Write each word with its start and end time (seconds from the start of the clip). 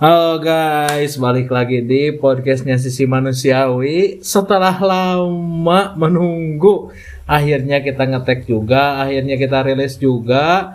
Halo 0.00 0.40
guys, 0.40 1.20
balik 1.20 1.52
lagi 1.52 1.84
di 1.84 2.08
podcastnya 2.16 2.80
Sisi 2.80 3.04
Manusiawi. 3.04 4.24
Setelah 4.24 4.72
lama 4.80 5.92
menunggu, 5.92 6.88
akhirnya 7.28 7.84
kita 7.84 8.08
ngetek 8.08 8.48
juga, 8.48 9.04
akhirnya 9.04 9.36
kita 9.36 9.60
rilis 9.60 10.00
juga. 10.00 10.72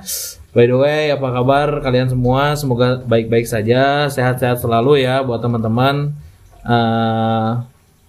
By 0.54 0.70
the 0.70 0.78
way, 0.78 1.04
apa 1.10 1.26
kabar 1.42 1.82
kalian 1.82 2.14
semua? 2.14 2.54
Semoga 2.54 3.02
baik-baik 3.02 3.50
saja, 3.50 4.06
sehat-sehat 4.14 4.62
selalu 4.62 5.02
ya 5.02 5.26
buat 5.26 5.42
teman-teman. 5.42 6.14
Eh, 6.62 7.52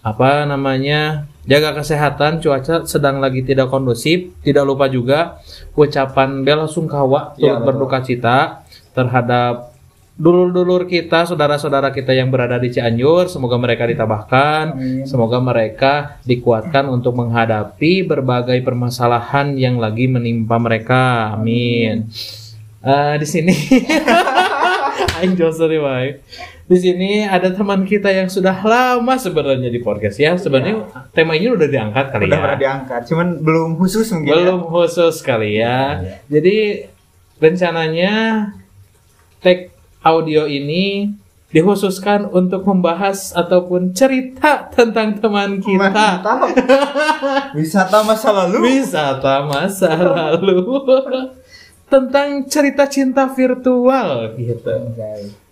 apa 0.04 0.30
namanya? 0.44 1.32
Jaga 1.48 1.80
kesehatan, 1.80 2.44
cuaca 2.44 2.84
sedang 2.84 3.24
lagi 3.24 3.40
tidak 3.40 3.72
kondusif. 3.72 4.36
Tidak 4.44 4.68
lupa 4.68 4.84
juga 4.92 5.40
ucapan 5.80 6.44
bela 6.44 6.68
sungkawa 6.68 7.32
betul. 7.40 7.64
berduka 7.64 8.04
cita 8.04 8.68
terhadap 8.92 9.75
dulur-dulur 10.16 10.88
kita, 10.88 11.28
saudara-saudara 11.28 11.92
kita 11.92 12.16
yang 12.16 12.32
berada 12.32 12.56
di 12.56 12.72
Cianjur, 12.72 13.28
semoga 13.28 13.60
mereka 13.60 13.84
ditabahkan, 13.84 14.72
Amin. 14.72 15.04
semoga 15.04 15.36
mereka 15.44 16.16
dikuatkan 16.24 16.88
untuk 16.88 17.12
menghadapi 17.20 18.00
berbagai 18.08 18.56
permasalahan 18.64 19.60
yang 19.60 19.76
lagi 19.76 20.08
menimpa 20.08 20.56
mereka. 20.56 21.36
Amin. 21.36 22.08
Eh, 22.80 23.14
di 23.20 23.26
sini, 23.28 23.52
Joshua 25.38 25.68
Wae. 25.68 26.24
Di 26.66 26.74
sini 26.82 27.22
ada 27.22 27.46
teman 27.54 27.86
kita 27.86 28.10
yang 28.10 28.26
sudah 28.26 28.58
lama 28.66 29.14
sebenarnya 29.14 29.70
di 29.70 29.78
podcast 29.78 30.18
ya. 30.18 30.34
Sebenarnya 30.34 31.06
tema 31.14 31.38
ini 31.38 31.54
udah 31.54 31.68
diangkat 31.70 32.10
kali 32.10 32.26
Udah 32.26 32.34
ya. 32.34 32.42
pernah 32.42 32.58
diangkat, 32.58 33.00
cuman 33.06 33.28
belum 33.38 33.68
khusus 33.78 34.10
mungkin. 34.10 34.32
Belum 34.34 34.60
khusus 34.66 35.22
kali 35.22 35.62
ya. 35.62 36.02
Jadi 36.26 36.88
rencananya 37.38 38.14
tag 39.44 39.75
audio 40.00 40.44
ini 40.44 41.12
dikhususkan 41.46 42.28
untuk 42.28 42.66
membahas 42.66 43.32
ataupun 43.32 43.94
cerita 43.94 44.66
tentang 44.68 45.16
teman 45.16 45.56
Ya. 45.56 45.62
kita. 45.62 45.88
Mantap. 46.20 46.38
Wisata 47.54 47.98
masa 48.02 48.28
lalu. 48.34 48.56
Wisata 48.66 49.34
masa 49.46 49.90
lalu 49.94 50.60
tentang 51.86 52.44
cerita 52.44 52.84
cinta 52.84 53.30
virtual 53.30 54.34
gitu. 54.36 54.74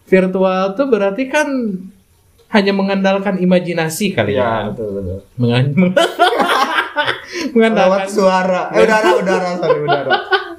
Virtual 0.05 0.75
tuh 0.75 0.87
berarti 0.91 1.31
kan 1.31 1.49
hanya 2.51 2.71
mengandalkan 2.71 3.39
imajinasi 3.39 4.13
kali 4.13 4.35
ya. 4.35 4.69
Iya, 4.69 4.75
betul 4.75 4.89
betul. 4.99 5.19
Mengan- 5.39 5.73
Lewat 5.75 7.51
mengandalkan 7.55 8.07
suara, 8.09 8.63
eh 8.71 8.83
udara, 8.83 9.11
udara, 9.19 9.49
sorry 9.59 9.81
udara. 9.83 10.11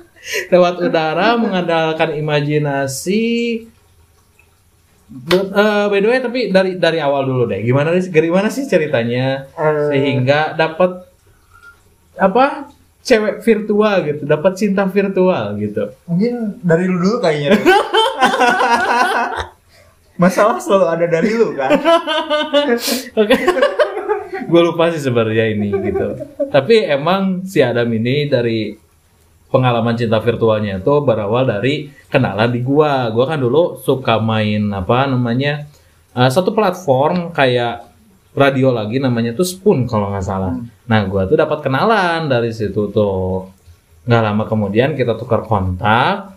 lewat 0.51 0.75
udara 0.81 1.27
mengandalkan 1.37 2.09
imajinasi 2.17 3.23
Eh, 5.05 5.85
by 5.85 5.99
the 5.99 6.07
way 6.07 6.17
tapi 6.17 6.39
dari 6.49 6.75
dari 6.75 6.97
awal 6.97 7.23
dulu 7.23 7.45
deh 7.45 7.61
gimana 7.61 7.93
sih 7.95 8.09
gimana 8.09 8.49
sih 8.49 8.65
ceritanya 8.65 9.45
Eh. 9.53 9.93
sehingga 9.93 10.51
dapat 10.51 11.05
apa 12.15 12.73
cewek 12.99 13.37
virtual 13.39 14.01
gitu 14.01 14.25
dapat 14.25 14.57
cinta 14.57 14.81
virtual 14.83 15.53
gitu 15.55 15.93
Mungkin 16.05 16.57
dari 16.59 16.89
lu 16.89 16.97
dulu 16.97 17.21
kayaknya. 17.21 17.53
Masalah 20.15 20.57
selalu 20.57 20.85
ada 20.87 21.05
dari 21.05 21.29
lu 21.29 21.53
kan. 21.53 21.69
oke 23.19 23.35
gue 24.45 24.61
lupa 24.63 24.89
sih 24.89 25.01
sebenarnya 25.01 25.45
ini 25.49 25.69
gitu 25.73 26.17
tapi 26.47 26.81
emang 26.81 27.43
si 27.43 27.59
Adam 27.59 27.87
ini 27.89 28.25
dari 28.25 28.73
pengalaman 29.55 29.95
cinta 29.95 30.19
virtualnya 30.19 30.83
itu 30.83 30.93
berawal 30.99 31.47
dari 31.47 31.87
kenalan 32.11 32.51
di 32.51 32.59
gua. 32.59 33.07
Gua 33.15 33.23
kan 33.23 33.39
dulu 33.39 33.79
suka 33.79 34.19
main 34.19 34.67
apa 34.75 35.07
namanya 35.07 35.63
eh, 36.11 36.27
satu 36.27 36.51
platform 36.51 37.31
kayak 37.31 37.87
radio 38.35 38.75
lagi 38.75 38.99
namanya 38.99 39.31
tuh 39.31 39.47
Spoon 39.47 39.87
kalau 39.87 40.11
nggak 40.11 40.25
salah. 40.27 40.59
Nah 40.91 40.99
gua 41.07 41.23
tuh 41.23 41.39
dapat 41.39 41.63
kenalan 41.63 42.27
dari 42.27 42.51
situ 42.51 42.91
tuh. 42.91 43.47
Nggak 44.03 44.21
lama 44.21 44.43
kemudian 44.43 44.93
kita 44.99 45.15
tukar 45.15 45.47
kontak 45.47 46.35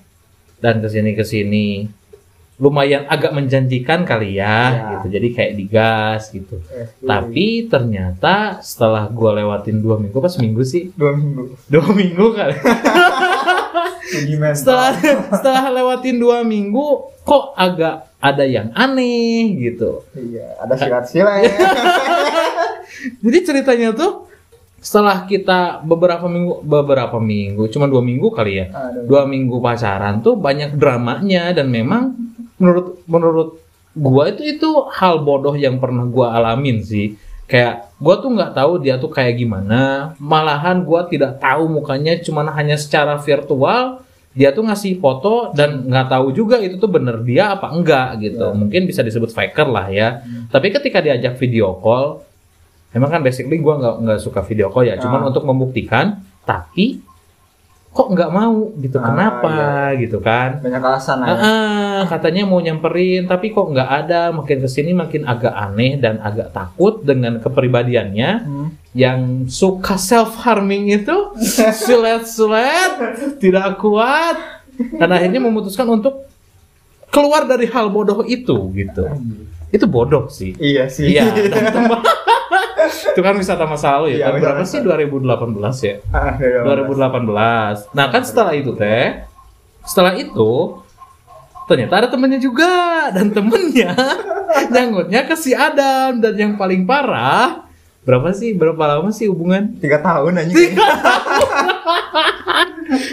dan 0.63 0.79
ke 0.79 0.87
sini 0.87 1.11
ke 1.19 1.25
sini 1.27 1.67
lumayan 2.59 3.07
agak 3.07 3.31
menjanjikan 3.31 4.03
kali 4.03 4.35
ya, 4.35 4.59
Ya. 4.69 4.83
gitu 4.93 5.07
jadi 5.11 5.29
kayak 5.31 5.53
digas 5.55 6.23
gitu 6.29 6.59
Eh, 6.69 6.91
tapi 7.01 7.47
ternyata 7.65 8.59
setelah 8.61 9.07
gua 9.07 9.31
lewatin 9.33 9.79
dua 9.79 9.95
minggu 9.97 10.15
pas 10.17 10.35
minggu 10.35 10.63
sih 10.63 10.91
dua 10.93 11.15
minggu. 11.15 11.55
dua 11.65 11.87
minggu 11.89 12.27
kali 12.33 12.55
setelah 14.53 14.91
setelah 15.31 15.65
lewatin 15.71 16.17
dua 16.17 16.41
minggu 16.43 16.87
kok 17.23 17.55
agak 17.55 18.09
ada 18.19 18.43
yang 18.43 18.73
aneh 18.73 19.55
gitu 19.55 20.03
Iya, 20.13 20.59
ada 20.59 20.75
silat-silat 20.75 21.39
ya. 21.41 21.53
jadi 23.23 23.39
ceritanya 23.45 23.89
tuh 23.93 24.27
setelah 24.79 25.23
kita 25.23 25.83
beberapa 25.83 26.25
minggu 26.25 26.63
beberapa 26.63 27.19
minggu 27.19 27.67
cuma 27.69 27.85
dua 27.85 27.99
minggu 28.01 28.31
kali 28.31 28.53
ya 28.57 28.67
Aduh. 28.69 29.07
dua 29.07 29.23
minggu 29.25 29.59
pacaran 29.59 30.19
tuh 30.19 30.35
banyak 30.35 30.75
dramanya 30.75 31.51
dan 31.53 31.67
memang 31.69 32.15
menurut 32.59 32.87
menurut 33.07 33.49
gua 33.95 34.29
itu 34.29 34.43
itu 34.45 34.69
hal 34.93 35.23
bodoh 35.23 35.55
yang 35.55 35.79
pernah 35.79 36.05
gua 36.05 36.35
alamin 36.35 36.83
sih. 36.83 37.15
Kayak 37.47 37.89
gua 37.97 38.21
tuh 38.21 38.31
nggak 38.31 38.53
tahu 38.53 38.73
dia 38.79 38.95
tuh 38.95 39.09
kayak 39.09 39.39
gimana. 39.39 40.13
Malahan 40.19 40.85
gua 40.85 41.07
tidak 41.07 41.39
tahu 41.39 41.67
mukanya 41.67 42.21
cuman 42.21 42.53
hanya 42.53 42.77
secara 42.77 43.17
virtual 43.17 44.05
dia 44.37 44.53
tuh 44.53 44.63
ngasih 44.63 45.01
foto 45.01 45.51
dan 45.51 45.89
nggak 45.89 46.13
tahu 46.13 46.31
juga 46.31 46.61
itu 46.61 46.77
tuh 46.77 46.87
bener 46.87 47.19
dia 47.23 47.57
apa 47.57 47.73
enggak 47.73 48.21
gitu. 48.21 48.45
Ya. 48.45 48.55
mungkin 48.55 48.85
bisa 48.85 49.01
disebut 49.01 49.31
faker 49.31 49.67
lah 49.67 49.89
ya. 49.89 50.21
Tapi 50.47 50.71
ketika 50.71 51.01
diajak 51.01 51.35
video 51.35 51.75
call 51.79 52.23
emang 52.89 53.11
kan 53.11 53.21
basically 53.21 53.59
gua 53.59 53.81
nggak 53.81 53.95
nggak 53.99 54.19
suka 54.21 54.41
video 54.43 54.69
call 54.69 54.87
ya. 54.87 54.95
Cuman 54.95 55.25
Ah. 55.25 55.29
untuk 55.33 55.43
membuktikan 55.43 56.21
tapi 56.45 57.01
kok 57.89 58.09
nggak 58.09 58.31
mau? 58.31 58.71
Gitu 58.77 58.95
Ah, 58.95 59.05
kenapa? 59.05 59.49
iya. 59.51 59.99
gitu 59.99 60.19
kan. 60.21 60.61
Banyak 60.61 60.83
alasan 60.85 61.19
Ah, 61.19 61.35
katanya 62.05 62.45
mau 62.45 62.59
nyamperin 62.59 63.25
tapi 63.25 63.51
kok 63.51 63.67
nggak 63.67 63.91
ada. 63.99 64.31
Makin 64.31 64.61
ke 64.61 64.69
sini 64.69 64.93
makin 64.93 65.25
agak 65.25 65.51
aneh 65.51 65.97
dan 65.97 66.21
agak 66.21 66.53
takut 66.53 67.01
dengan 67.01 67.41
kepribadiannya 67.41 68.31
Hmm. 68.39 68.69
yang 68.93 69.21
suka 69.47 69.97
self 69.97 70.39
harming 70.39 70.93
itu. 70.93 71.17
Sulet 71.83 72.23
sulet 72.23 72.93
tidak 73.37 73.79
kuat. 73.79 74.37
Dan 74.79 75.11
akhirnya 75.11 75.41
memutuskan 75.41 75.89
untuk 75.89 76.29
keluar 77.09 77.43
dari 77.43 77.67
hal 77.67 77.89
bodoh 77.89 78.23
itu 78.23 78.55
gitu. 78.71 79.03
Itu 79.69 79.85
bodoh 79.85 80.29
sih. 80.29 80.55
Iya 80.55 80.87
sih. 80.87 81.11
iya 81.11 81.27
itu 82.89 83.21
kan 83.21 83.35
wisata 83.37 83.67
masa 83.67 83.99
lalu 83.99 84.17
ya 84.17 84.17
Iya, 84.17 84.25
tahun 84.31 84.41
berapa 84.41 84.63
sih? 84.65 84.81
2018 84.81 85.77
ya? 85.85 85.95
Ah, 86.09 86.33
iya, 86.39 86.61
2018. 86.65 87.93
Nah 87.93 88.07
kan 88.09 88.23
setelah 88.23 88.53
itu 88.55 88.73
teh, 88.73 89.25
setelah 89.85 90.15
itu 90.17 90.79
ternyata 91.69 91.95
ada 92.01 92.09
temennya 92.09 92.41
juga 92.41 92.73
dan 93.13 93.29
temennya 93.29 93.93
nyangkutnya 94.73 95.21
ke 95.23 95.37
si 95.37 95.53
Adam 95.53 96.17
dan 96.19 96.35
yang 96.35 96.53
paling 96.57 96.83
parah 96.83 97.69
berapa 98.03 98.33
sih 98.33 98.57
berapa 98.57 98.81
lama 98.81 99.13
sih 99.13 99.29
hubungan? 99.29 99.77
Tiga 99.77 100.01
tahun 100.01 100.41
aja. 100.41 100.49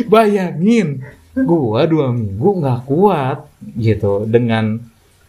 Bayangin, 0.07 1.03
gua 1.35 1.83
dua 1.83 2.15
minggu 2.15 2.63
nggak 2.63 2.79
kuat 2.87 3.43
gitu 3.75 4.23
dengan 4.23 4.79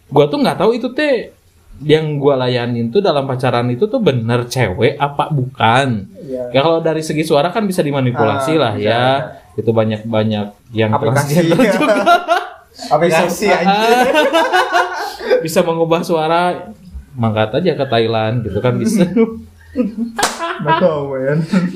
gua 0.06 0.30
tuh 0.30 0.38
nggak 0.38 0.58
tahu 0.62 0.70
itu 0.70 0.86
teh 0.94 1.34
yang 1.82 2.16
gua 2.16 2.46
layanin 2.46 2.88
tuh 2.88 3.02
dalam 3.02 3.26
pacaran 3.26 3.66
itu 3.68 3.84
tuh 3.84 3.98
bener 3.98 4.46
cewek 4.46 4.96
apa 4.96 5.28
bukan? 5.28 6.08
Iya. 6.22 6.54
Ya 6.54 6.60
kalau 6.62 6.78
dari 6.78 7.02
segi 7.02 7.26
suara 7.26 7.50
kan 7.50 7.66
bisa 7.66 7.82
dimanipulasi 7.82 8.54
Ah, 8.54 8.60
lah 8.62 8.72
bisa, 8.78 8.86
ya. 8.86 9.02
Itu 9.58 9.74
banyak-banyak 9.74 10.46
yang 10.72 10.90
Aplikasi. 10.94 11.42
transgender 11.42 11.58
juga. 11.74 11.94
Aplikasi 12.76 13.48
bisa, 13.48 13.58
aja. 13.62 13.78
bisa 15.44 15.60
mengubah 15.64 16.04
suara. 16.04 16.72
Mangkat 17.16 17.64
aja 17.64 17.72
ke 17.72 17.86
Thailand 17.88 18.44
gitu 18.44 18.58
kan 18.60 18.76
bisa. 18.76 19.08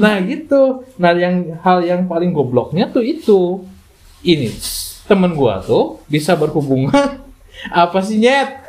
Nah 0.01 0.17
gitu. 0.25 0.89
Nah 0.97 1.13
yang 1.13 1.61
hal 1.61 1.85
yang 1.85 2.09
paling 2.09 2.33
gobloknya 2.33 2.89
tuh 2.89 3.05
itu. 3.05 3.65
Ini 4.25 4.53
temen 5.09 5.33
gua 5.37 5.61
tuh 5.65 6.01
bisa 6.09 6.37
berhubungan 6.37 7.21
apa 7.85 7.99
sih 8.01 8.21
nyet? 8.21 8.60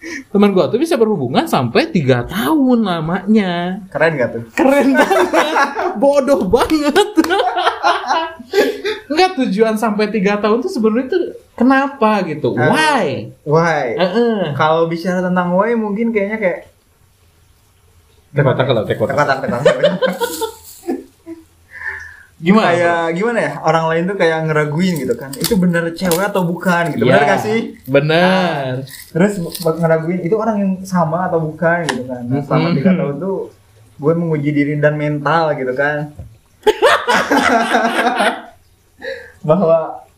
Temen 0.00 0.50
gua 0.50 0.64
tuh 0.66 0.80
bisa 0.80 0.96
berhubungan 0.96 1.44
sampai 1.44 1.88
tiga 1.88 2.24
tahun 2.24 2.82
lamanya. 2.82 3.84
Keren 3.92 4.16
gak 4.16 4.30
tuh? 4.32 4.42
keren 4.52 4.96
banget 4.96 5.28
bodoh 5.96 6.40
banget 6.46 6.96
Enggak 9.06 9.30
tujuan 9.36 9.74
sampai 9.74 10.08
tiga 10.08 10.38
tahun 10.38 10.62
tuh 10.62 10.70
sebenarnya 10.70 11.06
tuh 11.10 11.22
kenapa 11.52 12.24
gitu 12.24 12.54
Ah. 12.54 12.70
why 12.70 13.28
Why? 13.44 13.86
Heeh. 13.94 14.54
Kalau 14.54 14.86
bicara 14.86 15.20
tentang 15.20 15.52
why 15.52 15.74
mungkin 15.74 16.10
kayaknya 16.10 16.38
kayak 16.38 16.60
Tekotak 18.30 18.62
kalau 18.64 18.86
tekotak. 18.86 19.14
Tekotak, 19.18 19.38
tekotak. 19.42 19.74
Gimana? 22.40 22.72
kayak 22.72 23.20
gimana 23.20 23.38
ya? 23.44 23.52
Orang 23.60 23.84
lain 23.92 24.08
tuh 24.08 24.16
kayak 24.16 24.48
ngeraguin 24.48 24.94
gitu 24.96 25.12
kan. 25.12 25.28
Itu 25.36 25.60
bener 25.60 25.92
cewek 25.92 26.24
atau 26.24 26.48
bukan 26.48 26.96
gitu? 26.96 27.04
Iya, 27.04 27.12
bener 27.12 27.28
gak 27.28 27.40
sih? 27.44 27.60
Bener. 27.84 28.88
terus 29.12 29.32
buat 29.60 29.76
ngeraguin 29.76 30.24
itu 30.24 30.40
orang 30.40 30.56
yang 30.56 30.72
sama 30.88 31.28
atau 31.28 31.44
bukan? 31.44 31.84
gitu 31.84 32.08
kan. 32.08 32.24
Nah, 32.24 32.40
selama 32.40 32.72
tiga 32.72 32.96
tahun 32.96 33.20
tuh 33.20 33.52
gue 34.00 34.12
menguji 34.16 34.50
diri 34.56 34.80
dan 34.80 34.96
mental 34.96 35.52
gitu 35.52 35.76
kan. 35.76 36.16
Bahwa 39.48 40.08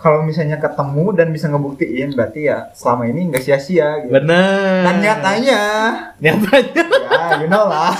kalau 0.00 0.24
misalnya 0.24 0.56
ketemu 0.56 1.12
dan 1.12 1.28
bisa 1.28 1.46
ngebuktiin 1.46 2.16
berarti 2.16 2.48
ya 2.48 2.72
selama 2.72 3.04
ini 3.04 3.28
nggak 3.28 3.42
sia-sia 3.42 4.00
gitu. 4.00 4.12
Bener. 4.12 4.80
dan 4.82 4.96
nyatanya 4.98 5.62
Nyatanya. 6.16 6.84
ya 6.88 7.36
you 7.36 7.46
know 7.46 7.64
lah 7.64 7.92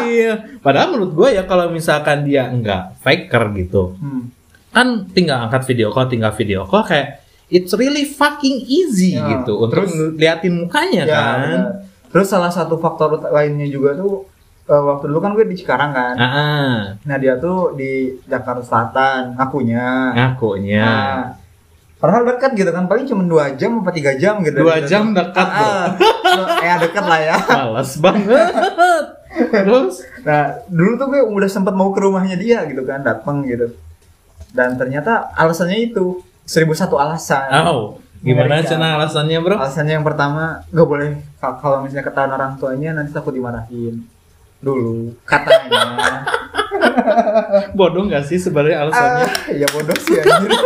iya. 0.00 0.46
Padahal 0.58 0.94
menurut 0.94 1.12
gue 1.12 1.28
ya 1.32 1.42
kalau 1.44 1.68
misalkan 1.68 2.22
dia 2.22 2.46
enggak 2.46 2.94
faker 2.98 3.50
gitu, 3.56 3.98
Hmm. 3.98 4.30
kan 4.70 4.86
tinggal 5.10 5.42
angkat 5.42 5.66
video 5.66 5.90
call, 5.90 6.06
tinggal 6.06 6.30
video 6.30 6.62
call 6.62 6.82
kayak 6.82 7.18
it's 7.48 7.74
really 7.74 8.06
fucking 8.06 8.62
easy 8.62 9.18
Ya, 9.18 9.26
gitu 9.36 9.58
untuk 9.58 9.82
terus- 9.82 10.14
liatin 10.14 10.54
mukanya 10.56 11.02
Ya, 11.02 11.10
kan. 11.12 11.38
benar. 11.42 11.72
Terus 12.08 12.26
salah 12.26 12.50
satu 12.50 12.74
faktor 12.76 13.18
lainnya 13.28 13.66
juga 13.66 13.94
tuh 13.94 14.22
eh, 14.64 14.78
waktu 14.78 15.06
dulu 15.06 15.18
kan 15.18 15.34
gue 15.34 15.42
di 15.44 15.56
Cikarang 15.56 15.90
kan. 15.90 16.14
Ah, 16.14 16.26
ah. 16.30 16.74
Nah 17.02 17.16
dia 17.16 17.34
tuh 17.36 17.74
di 17.74 17.90
Jakarta 18.24 18.62
Selatan 18.62 19.34
ngakunya. 19.34 20.14
ngakunya. 20.14 20.84
Nah, 20.84 21.18
padahal 22.00 22.24
dekat 22.26 22.50
gitu 22.54 22.70
kan 22.70 22.84
paling 22.84 23.04
cuma 23.04 23.22
dua 23.22 23.52
jam 23.52 23.78
apa 23.78 23.90
tiga 23.90 24.12
jam 24.14 24.40
gitu. 24.40 24.56
Dua 24.58 24.80
Gitu. 24.80 24.88
jam 24.88 25.12
dekat 25.12 25.46
bro. 25.46 25.68
Ah, 25.68 25.86
ya 26.58 26.74
dekat 26.78 27.04
lah 27.04 27.20
ya. 27.20 27.36
Males 27.38 27.92
banget. 27.94 28.52
Terus? 29.52 29.94
Nah 30.20 30.42
dulu 30.66 30.92
tuh 30.96 31.06
gue 31.08 31.20
udah 31.22 31.46
sempat 31.46 31.70
mau 31.70 31.90
ke 31.90 32.00
rumahnya 32.00 32.34
dia 32.34 32.64
gitu 32.64 32.82
kan 32.82 33.00
datang 33.00 33.44
gitu. 33.44 33.70
Dan 34.50 34.74
ternyata 34.74 35.30
alasannya 35.32 35.86
itu 35.86 36.18
seribu 36.42 36.72
satu 36.72 36.96
alasan. 36.96 37.52
Au. 37.54 38.00
Gimana 38.18 38.60
cina 38.60 38.96
alasannya 38.96 39.38
bro? 39.38 39.56
Alasannya 39.56 39.94
yang 39.94 40.04
pertama 40.04 40.60
gak 40.66 40.84
boleh 40.84 41.08
ka- 41.36 41.56
kalau 41.56 41.80
misalnya 41.80 42.04
ketahuan 42.04 42.32
orang 42.32 42.52
tuanya 42.54 42.90
nanti 42.92 43.10
takut 43.10 43.30
dimarahin. 43.30 44.04
Dulu 44.58 45.16
katanya. 45.22 46.28
Bodoh 47.72 48.04
gak 48.06 48.24
sih 48.24 48.36
sebenarnya 48.36 48.84
alasannya? 48.84 49.24
ah, 49.24 49.32
ya 49.50 49.66
bodoh 49.68 49.96
sih 49.96 50.16
anjir. 50.16 50.50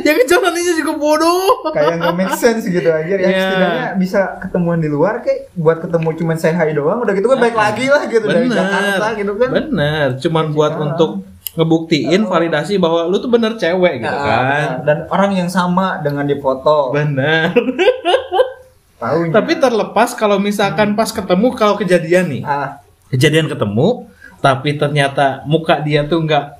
Yang 0.00 0.18
jalanannya 0.28 0.74
juga 0.74 0.92
bodoh. 0.94 1.68
Kayak 1.68 1.94
nggak 1.98 2.14
make 2.14 2.34
sense 2.34 2.64
gitu 2.64 2.86
anjir. 2.86 3.16
Ya 3.16 3.26
Iya. 3.26 3.40
setidaknya 3.44 3.86
bisa 3.96 4.20
ketemuan 4.38 4.78
di 4.78 4.86
luar 4.86 5.20
kayak 5.20 5.50
buat 5.52 5.78
ketemu 5.78 6.08
cuman 6.14 6.36
say 6.36 6.50
hi 6.50 6.70
doang 6.70 7.00
udah 7.00 7.12
gitu 7.12 7.26
kan 7.26 7.38
baik 7.38 7.54
lagi 7.54 7.86
lah 7.86 8.02
gitu 8.04 8.24
dari 8.24 8.46
Jakarta 8.46 9.06
gitu 9.14 9.32
kan. 9.34 9.48
Bener, 9.50 10.06
cuman 10.18 10.44
buat 10.50 10.72
Jakarta. 10.72 10.88
untuk 10.88 11.10
ngebuktiin 11.50 12.22
validasi 12.22 12.76
bahwa 12.76 13.02
lu 13.04 13.18
tuh 13.18 13.26
bener 13.28 13.54
cewek 13.54 13.98
gitu 13.98 14.10
Nah, 14.12 14.22
kan. 14.24 14.68
Dan 14.84 14.98
orang 15.08 15.32
yang 15.34 15.48
sama 15.48 15.98
dengan 15.98 16.22
di 16.22 16.36
foto. 16.36 16.90
Bener. 16.90 17.50
Tahunya. 18.98 19.30
Tapi 19.30 19.52
terlepas 19.56 20.10
kalau 20.12 20.38
misalkan 20.38 20.92
pas 20.92 21.06
ketemu 21.08 21.54
kalau 21.54 21.74
kejadian 21.74 22.26
nih, 22.28 22.42
ah, 22.42 22.82
kejadian 23.08 23.46
ketemu, 23.46 24.10
tapi 24.38 24.74
ternyata 24.74 25.42
muka 25.44 25.78
dia 25.78 26.02
tuh 26.02 26.18
nggak 26.18 26.58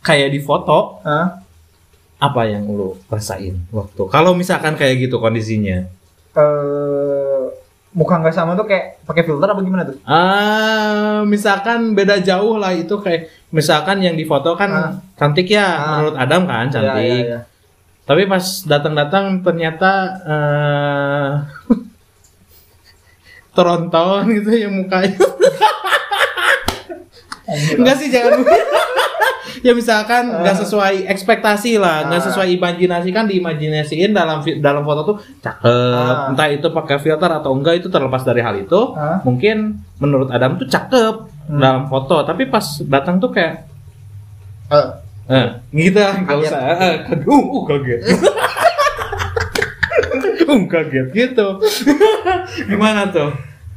kayak 0.00 0.32
di 0.32 0.40
foto, 0.40 1.00
ah, 1.02 1.36
apa 2.18 2.42
yang 2.44 2.64
lu 2.66 2.96
rasain 3.06 3.60
waktu? 3.68 4.02
Kalau 4.06 4.32
misalkan 4.32 4.74
kayak 4.74 5.04
gitu 5.04 5.16
kondisinya, 5.16 5.84
eh, 6.32 7.42
muka 7.90 8.14
nggak 8.16 8.32
sama 8.32 8.52
tuh 8.52 8.64
kayak 8.64 9.00
pakai 9.02 9.22
filter 9.22 9.46
apa 9.46 9.60
gimana 9.60 9.84
tuh? 9.84 9.96
ah, 10.02 11.24
misalkan 11.24 11.92
beda 11.92 12.20
jauh 12.20 12.56
lah 12.56 12.70
itu 12.70 12.92
kayak 12.96 13.28
misalkan 13.48 14.00
yang 14.00 14.12
di 14.12 14.24
foto 14.24 14.52
kan 14.52 14.70
Ah. 14.70 14.92
cantik 15.14 15.48
ya, 15.48 15.64
Ah. 15.64 15.80
menurut 15.98 16.16
Adam 16.16 16.42
kan 16.44 16.66
cantik. 16.68 16.92
Ya, 16.92 17.16
ya, 17.16 17.24
ya. 17.24 17.40
Tapi 18.06 18.22
pas 18.24 18.44
datang-datang 18.62 19.42
ternyata 19.42 19.90
eh 20.22 21.32
teronton 23.56 24.22
gitu 24.30 24.50
ya 24.52 24.68
mukanya. 24.68 25.16
Enggak 27.48 27.96
sih 27.96 28.08
jangan 28.08 28.42
ya 29.66 29.72
misalkan 29.72 30.28
nggak 30.28 30.56
sesuai 30.60 31.08
ekspektasi 31.08 31.78
lah, 31.78 32.06
nggak 32.06 32.20
Ah. 32.20 32.26
sesuai 32.28 32.48
imajinasi 32.54 33.08
kan 33.08 33.24
diimajinasiin 33.24 34.12
dalam 34.12 34.38
dalam 34.58 34.82
foto 34.82 35.00
tuh 35.04 35.16
cakep, 35.40 35.64
Ah. 35.64 36.30
entah 36.30 36.46
itu 36.46 36.68
pakai 36.68 36.98
filter 36.98 37.30
atau 37.30 37.50
enggak 37.50 37.80
itu 37.80 37.88
terlepas 37.88 38.20
dari 38.20 38.42
hal 38.42 38.54
itu. 38.56 38.92
Ah. 38.92 39.18
Mungkin 39.22 39.80
menurut 39.96 40.28
Adam 40.28 40.54
tuh 40.56 40.66
cakep 40.66 41.14
Hmm. 41.46 41.58
dalam 41.58 41.82
foto, 41.86 42.22
tapi 42.22 42.46
pas 42.46 42.62
datang 42.82 43.16
tuh 43.16 43.30
kayak 43.30 43.64
Eh, 44.66 44.86
eh 45.30 45.46
gitu 45.72 46.02
nggak 46.02 46.36
usah. 46.36 46.58
Eh, 46.58 46.96
kaget. 47.06 47.22
Uh, 47.22 47.38
uh, 47.38 47.62
kaget. 47.64 48.00
um, 50.46 50.62
kaget 50.72 51.06
gitu. 51.12 51.46
Gimana 52.70 53.06
tuh? 53.08 53.30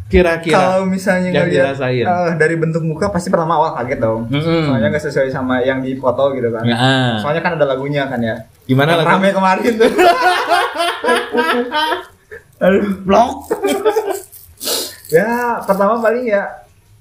Kira-kira. 0.10 0.58
Kalau 0.58 0.90
misalnya 0.90 1.30
ngeliat 1.30 1.54
dirasain. 1.54 2.02
eh, 2.02 2.30
dari 2.34 2.58
bentuk 2.58 2.82
muka 2.82 3.14
pasti 3.14 3.30
pertama 3.30 3.62
awal 3.62 3.78
kaget 3.78 4.02
dong. 4.02 4.26
Mm-mm. 4.26 4.66
Soalnya 4.66 4.90
nggak 4.90 5.06
sesuai 5.06 5.30
sama 5.30 5.62
yang 5.62 5.86
di 5.86 5.94
foto 6.02 6.34
gitu 6.34 6.50
kan. 6.50 6.66
Ya, 6.66 6.76
ah. 6.76 7.14
Soalnya 7.22 7.46
kan 7.46 7.62
ada 7.62 7.66
lagunya 7.70 8.10
kan 8.10 8.18
ya. 8.18 8.42
Gimana 8.66 8.98
lagi? 8.98 9.06
Rame 9.06 9.30
kemarin 9.30 9.72
tuh. 9.78 9.90
Aduh. 12.66 12.86
Blok. 13.06 13.54
Ya 15.14 15.62
pertama 15.64 16.02
paling 16.02 16.26
ya 16.26 16.44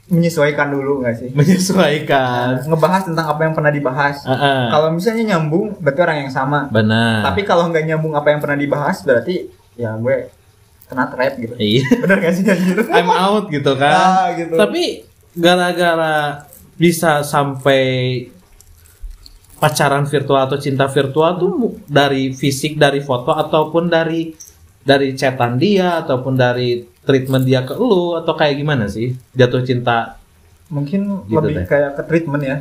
menyesuaikan 0.09 0.69
dulu 0.69 1.05
nggak 1.05 1.17
sih? 1.17 1.29
Menyesuaikan. 1.33 2.69
Ngebahas 2.69 3.09
tentang 3.09 3.27
apa 3.29 3.41
yang 3.45 3.55
pernah 3.57 3.73
dibahas. 3.73 4.21
Ah, 4.29 4.33
ah. 4.37 4.61
Kalau 4.73 4.89
misalnya 4.93 5.37
nyambung 5.37 5.81
berarti 5.81 6.01
orang 6.05 6.29
yang 6.29 6.33
sama. 6.33 6.69
Benar. 6.69 7.25
Tapi 7.25 7.41
kalau 7.49 7.73
nggak 7.73 7.85
nyambung 7.89 8.13
apa 8.17 8.37
yang 8.37 8.41
pernah 8.41 8.59
dibahas 8.61 9.01
berarti 9.01 9.49
ya 9.79 9.97
gue 9.97 10.29
kena 10.89 11.05
trap 11.07 11.33
gitu. 11.37 11.55
Iya. 11.55 11.85
Bener 12.01 12.17
gak 12.19 12.33
sih 12.33 12.45
anjir? 12.45 12.77
I'm 12.97 13.09
out 13.09 13.47
gitu 13.49 13.73
kan. 13.77 13.93
Ah, 13.93 14.27
gitu. 14.33 14.57
Tapi 14.57 15.05
gara-gara 15.37 16.49
bisa 16.75 17.21
sampai 17.23 17.83
pacaran 19.59 20.07
virtual 20.07 20.41
atau 20.41 20.57
cinta 20.57 20.87
virtual 20.87 21.35
tuh 21.37 21.53
dari 21.85 22.31
fisik, 22.31 22.79
dari 22.79 22.99
foto 22.99 23.35
ataupun 23.35 23.87
dari 23.87 24.31
dari 24.81 25.13
chatan 25.13 25.59
dia 25.59 26.01
ataupun 26.01 26.33
dari 26.33 26.81
treatment 27.03 27.45
dia 27.45 27.61
ke 27.61 27.75
lu 27.75 28.15
atau 28.15 28.33
kayak 28.33 28.57
gimana 28.57 28.87
sih 28.87 29.13
jatuh 29.33 29.61
cinta 29.61 30.17
Mungkin 30.69 31.25
Gitu 31.27 31.35
lebih 31.35 31.55
deh. 31.59 31.67
kayak 31.67 31.91
ke 31.97 32.03
treatment 32.05 32.43
ya. 32.43 32.57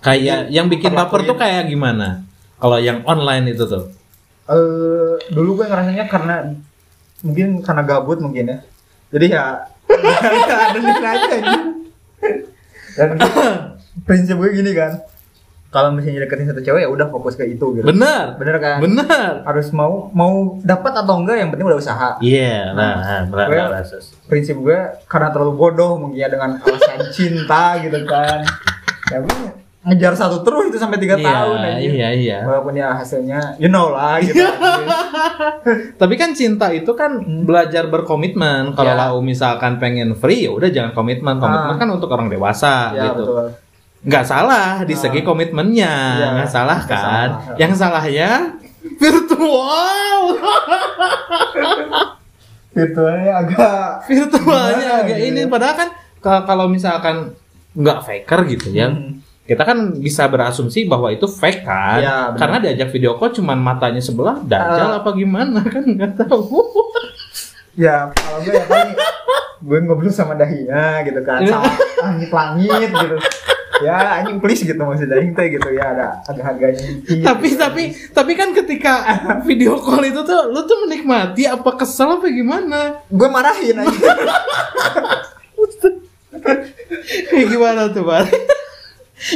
kayak 0.00 0.48
yang 0.48 0.66
bikin 0.66 0.90
baper 0.90 1.22
tuh 1.22 1.36
kayak 1.36 1.68
gimana 1.68 2.24
kalau 2.56 2.76
yang 2.76 3.04
online 3.04 3.52
itu 3.52 3.64
tuh 3.64 3.92
eh 4.48 5.14
dulu 5.28 5.60
gue 5.60 5.66
ngerasanya 5.68 6.08
karena 6.08 6.56
mungkin 7.20 7.60
karena 7.60 7.82
gabut 7.82 8.18
mungkin 8.18 8.44
ya. 8.48 8.58
Jadi 9.10 9.26
ya 9.28 9.66
ada 9.90 10.78
nih 10.78 10.94
aja 10.94 11.28
aja 11.34 11.58
dan 12.94 13.08
prinsip 14.06 14.36
gue 14.36 14.50
gini 14.52 14.70
kan 14.70 15.02
kalau 15.70 15.94
misalnya 15.94 16.26
deketin 16.26 16.50
satu 16.50 16.62
cewek 16.66 16.82
ya 16.82 16.90
udah 16.90 17.06
fokus 17.08 17.38
ke 17.38 17.46
itu 17.46 17.62
gitu. 17.78 17.86
Bener. 17.86 18.34
Bener 18.34 18.58
kan? 18.58 18.82
Bener. 18.82 19.46
Harus 19.46 19.70
mau 19.70 20.10
mau 20.10 20.58
dapat 20.62 20.98
atau 20.98 21.14
enggak 21.22 21.38
yang 21.38 21.54
penting 21.54 21.62
udah 21.62 21.78
usaha. 21.78 22.18
Iya 22.18 22.74
nah, 22.74 23.22
nah, 23.30 23.46
Gue- 23.46 23.54
nah, 23.54 23.78
nah, 23.78 23.82
sus. 23.86 24.10
prinsip 24.26 24.58
gue 24.58 24.74
karena 25.06 25.30
terlalu 25.30 25.54
bodoh 25.54 25.94
mungkin 25.94 26.18
ya 26.18 26.26
dengan 26.26 26.58
alasan 26.58 27.10
cinta 27.14 27.78
gitu 27.78 28.02
kan. 28.04 28.42
Ya 29.10 29.18
gue 29.18 29.34
ngejar 29.82 30.12
satu 30.12 30.40
terus 30.40 30.68
itu 30.68 30.76
sampai 30.76 30.96
tiga 30.96 31.14
Iya, 31.14 31.24
tahun 31.24 31.56
aja 31.58 31.78
iya 31.80 32.08
iya 32.10 32.38
walaupun 32.42 32.74
ya 32.74 32.92
hasilnya 32.92 33.56
you 33.56 33.66
know 33.66 33.88
lah 33.88 34.18
gitu 34.18 34.36
Tapi 35.96 36.14
kan 36.14 36.32
cinta 36.32 36.68
itu 36.70 36.88
kan 36.92 37.16
belajar 37.42 37.86
berkomitmen. 37.86 38.72
Kalau 38.72 38.88
Ya. 38.88 38.96
lau 38.98 39.20
misalkan 39.20 39.76
pengen 39.76 40.12
free 40.14 40.44
ya 40.44 40.52
udah 40.52 40.68
jangan 40.68 40.92
komitmen. 40.92 41.36
Komitmen 41.36 41.74
Ah. 41.74 41.78
kan 41.78 41.88
untuk 41.90 42.08
orang 42.08 42.28
dewasa 42.28 42.92
ya 42.92 43.08
gitu. 43.10 43.24
betul 43.24 43.46
Nggak 44.02 44.24
salah 44.26 44.68
di 44.82 44.92
Ah. 44.92 44.98
segi 44.98 45.20
komitmennya, 45.20 45.92
Iya, 46.14 46.28
nggak 46.34 46.50
salah 46.50 46.78
nggak 46.78 46.88
kan? 46.90 47.28
salah. 47.36 47.56
Yang 47.56 47.72
salahnya 47.74 48.30
virtual. 48.96 50.16
virtualnya 52.70 53.32
agak 53.36 53.84
Virtualnya 54.06 54.88
agak 55.02 55.08
gitu 55.10 55.22
ini 55.26 55.40
ya? 55.42 55.48
padahal 55.48 55.74
kan 55.76 55.88
ka- 56.18 56.44
kalau 56.44 56.66
misalkan 56.66 57.16
nggak 57.72 57.98
faker 58.00 58.40
gitu 58.46 58.68
ya. 58.70 58.88
Hmm. 58.88 59.20
Kita 59.50 59.66
kan 59.66 59.98
bisa 59.98 60.24
berasumsi 60.24 60.86
bahwa 60.86 61.10
itu 61.10 61.26
fake 61.26 61.66
kan, 61.66 61.98
Ya, 61.98 62.16
karena 62.32 62.62
diajak 62.62 62.88
video 62.88 63.18
call 63.18 63.34
cuman 63.34 63.58
matanya 63.58 63.98
sebelah, 63.98 64.38
dajal 64.40 64.88
Ah. 64.88 65.02
apa 65.02 65.10
gimana 65.10 65.58
kan? 65.66 65.82
Nggak 65.82 66.22
tahu. 66.22 66.62
ya 67.74 68.10
kalau 68.12 68.38
gue 68.40 68.52
ya 68.52 68.62
paling 68.62 68.92
gue 69.60 69.78
ngobrol 69.80 70.10
sama 70.10 70.34
dahinya 70.34 71.02
gitu 71.02 71.18
kan 71.20 71.38
sama 71.42 71.70
langit-langit 72.00 72.90
gitu. 72.90 73.16
Ya 73.80 74.20
anjing 74.20 74.36
please 74.36 74.60
gitu 74.60 74.76
maksud 74.76 75.08
dahi 75.08 75.32
teh 75.32 75.46
gitu 75.50 75.68
ya 75.70 75.90
ada 75.90 76.06
ada 76.20 76.40
harganya 76.44 76.76
dikit 76.78 77.24
tapi 77.24 77.48
tapi 77.56 77.82
tapi 78.10 78.32
kan 78.34 78.52
ketika 78.52 78.94
video 79.48 79.78
call 79.78 80.02
itu 80.02 80.20
tuh 80.20 80.46
lu 80.46 80.62
tuh 80.62 80.84
menikmati 80.84 81.46
apa 81.46 81.70
kesel 81.74 82.20
apa 82.20 82.28
gimana? 82.28 83.00
Gue 83.08 83.26
marahin 83.26 83.78
aja 83.78 83.90
kayak 87.30 87.46
gimana 87.48 87.88
tuh 87.88 88.04
Bar? 88.04 88.26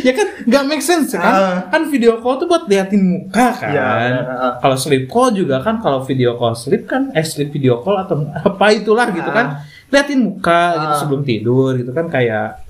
Ya 0.01 0.13
kan 0.13 0.27
nggak 0.43 0.65
make 0.65 0.81
sense 0.81 1.13
kan 1.13 1.21
Ah. 1.25 1.57
kan 1.69 1.85
video 1.87 2.17
call 2.19 2.37
tuh 2.37 2.47
buat 2.47 2.65
liatin 2.65 3.03
muka 3.03 3.53
kan 3.55 3.71
Iya, 3.71 3.85
ah. 3.85 4.53
kalau 4.59 4.75
sleep 4.75 5.07
call 5.07 5.31
juga 5.31 5.61
kan 5.61 5.79
kalau 5.79 6.01
video 6.01 6.35
call 6.35 6.53
sleep 6.53 6.85
kan 6.85 7.13
eh 7.13 7.23
sleep 7.23 7.49
video 7.49 7.79
call 7.79 7.99
atau 7.99 8.17
apa 8.25 8.67
itulah 8.73 9.09
gitu 9.09 9.29
kan 9.29 9.61
liatin 9.89 10.21
muka 10.25 10.63
gitu 10.79 10.89
Ah. 10.89 10.99
sebelum 10.99 11.23
tidur 11.23 11.77
gitu 11.77 11.91
kan 11.91 12.09
kayak 12.09 12.65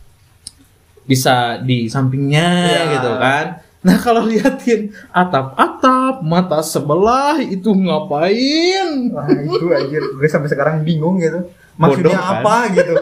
bisa 1.04 1.60
di 1.60 1.86
sampingnya 1.86 2.48
Iya. 2.64 2.82
gitu 2.92 3.10
kan 3.14 3.46
nah 3.78 3.96
kalau 3.96 4.24
liatin 4.24 4.88
atap-atap 5.12 6.24
mata 6.24 6.64
sebelah 6.64 7.36
itu 7.38 7.68
ngapain 7.68 8.88
Wah 9.12 9.28
itu 9.28 9.66
anjir, 9.68 10.00
gue 10.00 10.24
sampai 10.26 10.48
sekarang 10.48 10.80
bingung 10.80 11.20
gitu. 11.20 11.52
Maksudnya 11.74 12.16
Bodoh, 12.16 12.16
kan? 12.16 12.34
apa 12.40 12.56
gitu. 12.72 12.94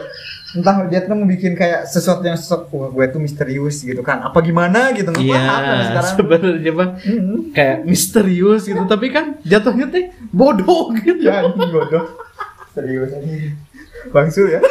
Entah 0.53 0.85
dia 0.85 1.01
tuh 1.01 1.13
mau 1.13 1.25
bikin 1.25 1.53
kayak 1.53 1.85
sesuatu 1.85 2.21
yang 2.21 2.37
sesuatu, 2.37 2.69
wah 2.71 2.87
gue 2.87 3.05
tuh 3.09 3.17
misterius 3.17 3.81
gitu 3.81 3.99
kan. 3.99 4.21
Apa 4.21 4.37
gimana 4.39 4.93
gitu, 4.93 5.09
nggak 5.09 5.19
Iya, 5.19 5.41
paham 5.41 5.63
sekarang. 5.81 6.11
sebenarnya 6.13 6.71
mah 6.71 6.89
Hmm. 6.99 7.37
kayak 7.49 7.77
misterius 7.83 8.63
gitu, 8.63 8.81
tapi 8.83 9.09
kan 9.09 9.41
jatuhnya 9.41 9.89
teh 9.89 10.05
bodoh 10.29 10.93
gitu. 10.99 11.21
Ya 11.21 11.41
bodoh. 11.47 12.05
Serius 12.71 13.09
ini. 13.19 13.57
Bangsul 14.09 14.51
ya. 14.51 14.61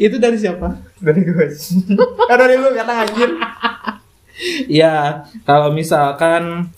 Itu 0.00 0.16
dari 0.16 0.36
siapa? 0.36 0.68
Dari 0.98 1.20
gue. 1.20 1.46
Ah, 2.26 2.36
dari 2.36 2.56
lu 2.56 2.72
kata 2.72 2.92
anjir. 2.98 3.30
Ya, 4.66 4.94
kalau 5.42 5.68
misalkan 5.70 6.72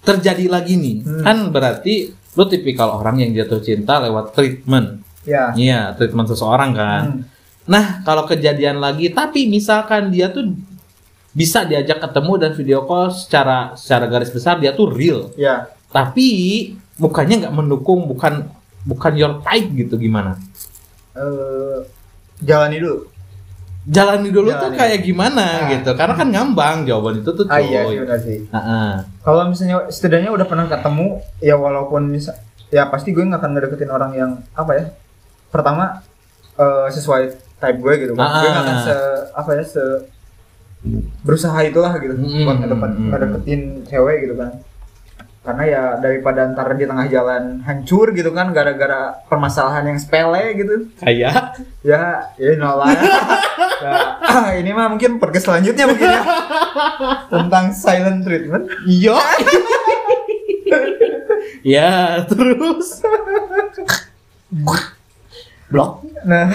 terjadi 0.00 0.48
lagi 0.48 0.74
nih, 0.74 0.96
Hmm. 1.00 1.22
kan 1.22 1.36
berarti 1.48 1.94
lu 2.32 2.44
tipikal 2.44 2.92
orang 2.94 3.20
yang 3.20 3.30
jatuh 3.34 3.60
cinta 3.60 4.00
lewat 4.00 4.32
treatment. 4.32 5.04
Ya. 5.28 5.52
Iya, 5.52 5.80
treatment 5.92 6.24
seseorang 6.26 6.72
kan. 6.72 7.02
Hmm. 7.04 7.20
Nah, 7.68 8.00
kalau 8.00 8.24
kejadian 8.24 8.80
lagi, 8.80 9.12
tapi 9.12 9.44
misalkan 9.44 10.08
dia 10.08 10.32
tuh 10.32 10.56
bisa 11.30 11.62
diajak 11.62 12.00
ketemu 12.00 12.32
dan 12.40 12.50
video 12.52 12.80
call 12.82 13.12
secara 13.12 13.76
secara 13.76 14.08
garis 14.08 14.32
besar 14.32 14.56
dia 14.56 14.72
tuh 14.72 14.88
real. 14.88 15.28
Ya. 15.36 15.68
Tapi 15.92 16.26
mukanya 16.96 17.44
nggak 17.44 17.54
mendukung, 17.54 18.08
bukan 18.08 18.48
bukan 18.82 19.12
your 19.14 19.44
type 19.44 19.68
gitu 19.70 20.00
gimana? 20.00 20.40
Eh, 21.12 21.78
jalani 22.40 22.80
dulu. 22.80 23.04
Jalani 23.84 24.28
dulu 24.28 24.48
tuh 24.50 24.68
Jalani. 24.68 24.80
kayak 24.80 24.98
gimana 25.02 25.44
Ah. 25.44 25.68
gitu. 25.72 25.90
Karena 25.92 26.14
kan 26.14 26.28
ngambang 26.28 26.76
jawaban 26.84 27.20
itu 27.20 27.30
tuh 27.32 27.44
Ah 27.48 27.56
iya 27.56 27.84
cuy. 27.84 27.96
sih 27.96 28.18
sih. 28.20 28.38
Heeh. 28.48 28.90
Kalau 29.20 29.42
misalnya 29.44 29.88
setidaknya 29.88 30.28
udah 30.28 30.44
pernah 30.44 30.64
ketemu, 30.66 31.20
ya 31.40 31.56
walaupun 31.56 32.04
misal, 32.06 32.36
ya 32.68 32.84
pasti 32.86 33.12
gue 33.12 33.24
nggak 33.24 33.40
akan 33.40 33.50
ngedeketin 33.52 33.88
orang 33.88 34.12
yang 34.12 34.30
apa 34.52 34.72
ya. 34.72 34.84
Pertama 35.48 36.02
eh, 36.58 36.86
sesuai 36.92 37.22
type 37.58 37.78
gue 37.82 37.94
gitu. 38.06 38.12
Ah. 38.18 38.42
Gue 38.42 38.48
nggak 38.50 38.64
akan 38.64 38.76
se 38.86 38.96
apa 39.34 39.50
ya 39.58 39.64
se 39.66 39.84
berusaha 41.26 41.58
itulah 41.66 41.90
gitu 41.98 42.14
Hmm, 42.14 42.46
buat 42.46 42.56
ngedeket, 42.62 42.90
hmm. 42.94 43.08
ngedeketin 43.10 43.60
cewek 43.90 44.16
gitu 44.26 44.34
kan. 44.38 44.50
Karena 45.42 45.64
ya 45.64 45.82
daripada 45.96 46.44
ntar 46.52 46.76
di 46.76 46.84
tengah 46.84 47.08
jalan 47.08 47.64
hancur 47.64 48.12
gitu 48.12 48.36
kan 48.36 48.52
gara-gara 48.52 49.16
permasalahan 49.32 49.88
yang 49.88 49.98
sepele 49.98 50.44
gitu. 50.60 50.92
Kayak 51.00 51.56
Ya, 51.80 52.28
ya 52.36 52.52
no 52.60 52.76
lah. 52.76 52.92
Ya, 53.80 53.96
ini 54.60 54.76
mah 54.76 54.92
mungkin 54.92 55.16
podcast 55.16 55.48
selanjutnya 55.48 55.88
mungkin 55.88 56.04
ya. 56.04 56.22
Tentang 57.32 57.72
silent 57.72 58.28
treatment. 58.28 58.68
Iya. 58.84 59.16
ya, 61.78 61.90
terus 62.28 63.00
blok. 65.68 66.00
Nah, 66.24 66.48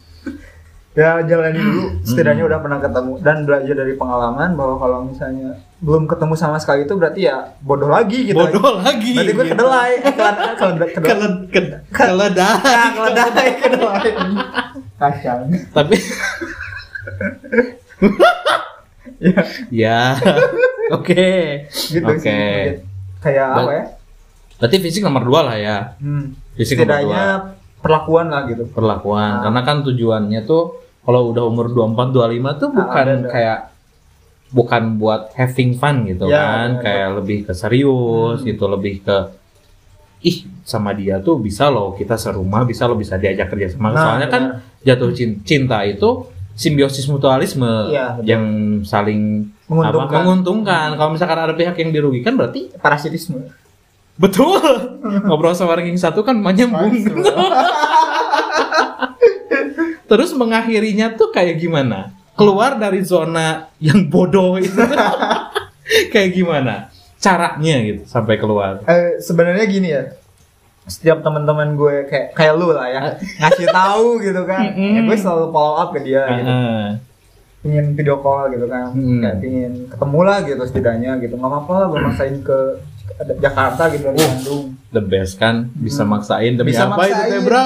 ya 1.00 1.22
jalani 1.22 1.60
dulu. 1.60 1.82
Setidaknya 2.02 2.44
udah 2.44 2.58
pernah 2.58 2.78
ketemu 2.82 3.12
dan 3.22 3.36
belajar 3.46 3.74
dari 3.76 3.94
pengalaman 3.94 4.58
bahwa 4.58 4.74
kalau 4.80 4.98
misalnya 5.06 5.54
belum 5.80 6.04
ketemu 6.04 6.34
sama 6.36 6.60
sekali 6.60 6.84
itu 6.84 6.92
berarti 6.98 7.20
ya 7.28 7.56
bodoh 7.62 7.88
lagi 7.88 8.28
gitu. 8.28 8.36
Bodoh 8.36 8.82
lagi. 8.82 9.16
Berarti 9.16 9.32
gue 9.32 9.46
kedelai, 9.52 9.92
keledai, 10.02 10.52
keledai, 10.56 10.88
keledai. 10.92 11.14
Kedelai. 13.60 14.10
Kacang. 15.00 15.40
Tapi 15.72 15.96
Ya, 19.20 19.44
ya. 19.68 20.00
Oke. 20.96 21.28
gitu 21.68 22.08
Oke. 22.08 22.24
sih. 22.24 22.80
Kayak 23.20 23.48
apa 23.52 23.70
ya? 23.76 23.84
Berarti 24.56 24.76
fisik 24.80 25.04
nomor 25.04 25.28
dua 25.28 25.40
lah 25.44 25.56
ya. 25.60 25.76
Hmm. 26.00 26.32
Fisik 26.56 26.80
nomor 26.80 27.04
dua. 27.04 27.59
Perlakuan 27.80 28.28
lah 28.28 28.44
gitu. 28.44 28.68
perlakuan 28.68 29.30
Ah. 29.34 29.42
karena 29.42 29.60
kan 29.62 29.76
tujuannya 29.80 30.40
tuh 30.42 30.62
kalau 31.00 31.30
udah 31.30 31.42
umur 31.42 31.66
24 31.66 32.08
25 32.10 32.52
tuh 32.54 32.68
Ah, 32.68 32.76
bukan 32.78 33.02
ada, 33.02 33.14
ada. 33.16 33.28
kayak 33.28 33.58
bukan 34.50 34.82
buat 34.96 35.30
having 35.32 35.72
fun 35.74 36.04
gitu 36.04 36.26
Ya, 36.26 36.36
kan 36.36 36.68
ada. 36.72 36.82
kayak 36.82 37.08
lebih 37.16 37.38
ke 37.42 37.52
serius 37.52 38.38
Hmm. 38.38 38.46
gitu 38.46 38.64
lebih 38.66 39.00
ke 39.00 39.16
ih 40.20 40.36
sama 40.62 40.92
dia 40.92 41.16
tuh 41.18 41.38
bisa 41.38 41.66
loh 41.66 41.94
kita 41.94 42.14
serumah 42.14 42.62
bisa 42.62 42.84
lo 42.84 42.92
bisa 42.94 43.16
diajak 43.16 43.48
kerja 43.48 43.70
sama 43.70 43.88
Nah, 43.88 43.96
soalnya 43.98 44.28
kan 44.28 44.42
jatuh 44.78 45.10
cin- 45.10 45.40
cinta 45.40 45.80
itu 45.82 46.28
simbiosis 46.52 47.06
mutualisme 47.06 47.64
betul. 47.88 48.20
yang 48.22 48.44
saling 48.82 49.48
Menguntungkan. 49.64 50.04
apa, 50.04 50.18
menguntungkan 50.20 50.88
kalau 50.92 51.10
misalkan 51.10 51.38
ada 51.38 51.54
pihak 51.54 51.72
yang 51.74 51.88
dirugikan 51.90 52.34
berarti 52.34 52.68
Parasitisme. 52.76 53.48
Betul 54.18 54.58
ngobrol 55.28 55.54
sama 55.54 55.78
ranking 55.78 55.98
satu 55.98 56.24
kan 56.24 56.34
menyambung 56.38 56.90
Terus 60.10 60.34
mengakhirinya 60.34 61.14
tuh 61.14 61.30
kayak 61.30 61.62
gimana? 61.62 62.10
Keluar 62.34 62.74
dari 62.74 62.98
zona 63.06 63.70
yang 63.78 64.10
bodoh 64.10 64.58
itu 64.58 64.74
kayak 66.12 66.34
gimana? 66.34 66.90
Caranya 67.22 67.78
gitu 67.78 68.02
sampai 68.10 68.34
keluar. 68.34 68.82
Eh, 68.90 69.22
sebenarnya 69.22 69.70
gini 69.70 69.94
ya. 69.94 70.18
Setiap 70.90 71.22
teman-teman 71.22 71.78
gue 71.78 72.10
kayak 72.10 72.34
kayak 72.34 72.58
lu 72.58 72.74
lah 72.74 72.90
ya 72.90 73.02
ngasih 73.38 73.70
tahu 73.70 74.18
gitu 74.18 74.42
kan. 74.50 74.74
Ya 74.98 75.00
gue 75.06 75.14
selalu 75.14 75.46
follow 75.54 75.78
up 75.78 75.94
ke 75.94 76.02
dia 76.02 76.26
gitu. 76.26 76.50
Pingin 77.62 77.94
video 77.94 78.18
call 78.18 78.50
gitu 78.50 78.66
kan. 78.66 78.90
Kayak 78.90 79.38
pingin 79.38 79.72
ketemu 79.86 80.20
lah 80.26 80.38
gitu 80.42 80.62
setidaknya 80.66 81.22
gitu. 81.22 81.38
Nggak 81.38 81.50
apa-apa 81.54 81.72
lah 81.78 81.86
gue 81.86 82.00
maksain 82.02 82.36
ke 82.42 82.58
Jakarta 83.36 83.82
gitu 83.88 84.04
dari 84.04 84.16
Uh. 84.16 84.26
Bandung. 84.26 84.64
The 84.88 85.02
best 85.02 85.34
kan 85.36 85.68
bisa 85.72 86.02
Hmm. 86.02 86.10
maksain 86.12 86.52
demi 86.54 86.70
Bisa 86.70 86.86
apa 86.86 87.02
itu 87.02 87.12
maksain. 87.12 87.30
teh, 87.30 87.40
Bro? 87.42 87.64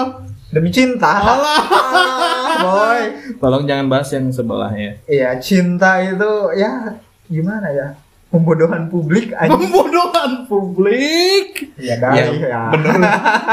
Demi 0.50 0.70
cinta. 0.70 1.10
Alah. 1.10 1.62
Ah, 1.66 2.56
boy. 2.64 3.00
Tolong 3.36 3.64
jangan 3.64 3.86
bahas 3.88 4.08
yang 4.08 4.28
sebelahnya. 4.28 5.00
Iya, 5.04 5.34
cinta 5.38 5.98
itu 5.98 6.30
ya 6.54 6.94
gimana 7.24 7.68
ya? 7.68 7.88
Pembodohan 8.28 8.86
publik 8.88 9.30
aja. 9.32 9.46
Pembodohan 9.48 10.42
publik. 10.44 11.70
ya 11.76 11.94
dari 11.96 12.18
Ya, 12.36 12.50
ya. 12.50 12.62
bener. 12.68 12.98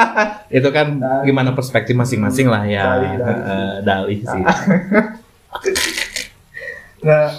itu 0.58 0.70
kan 0.70 0.88
Dalih. 0.96 1.22
gimana 1.24 1.50
perspektif 1.52 1.94
masing-masing 1.94 2.46
lah 2.46 2.66
ya. 2.66 2.82
Dalih, 2.92 3.14
dalih. 3.16 3.26
Heeh, 3.40 3.72
dalih 3.84 4.20
sih. 4.22 4.44
Nah, 7.02 7.34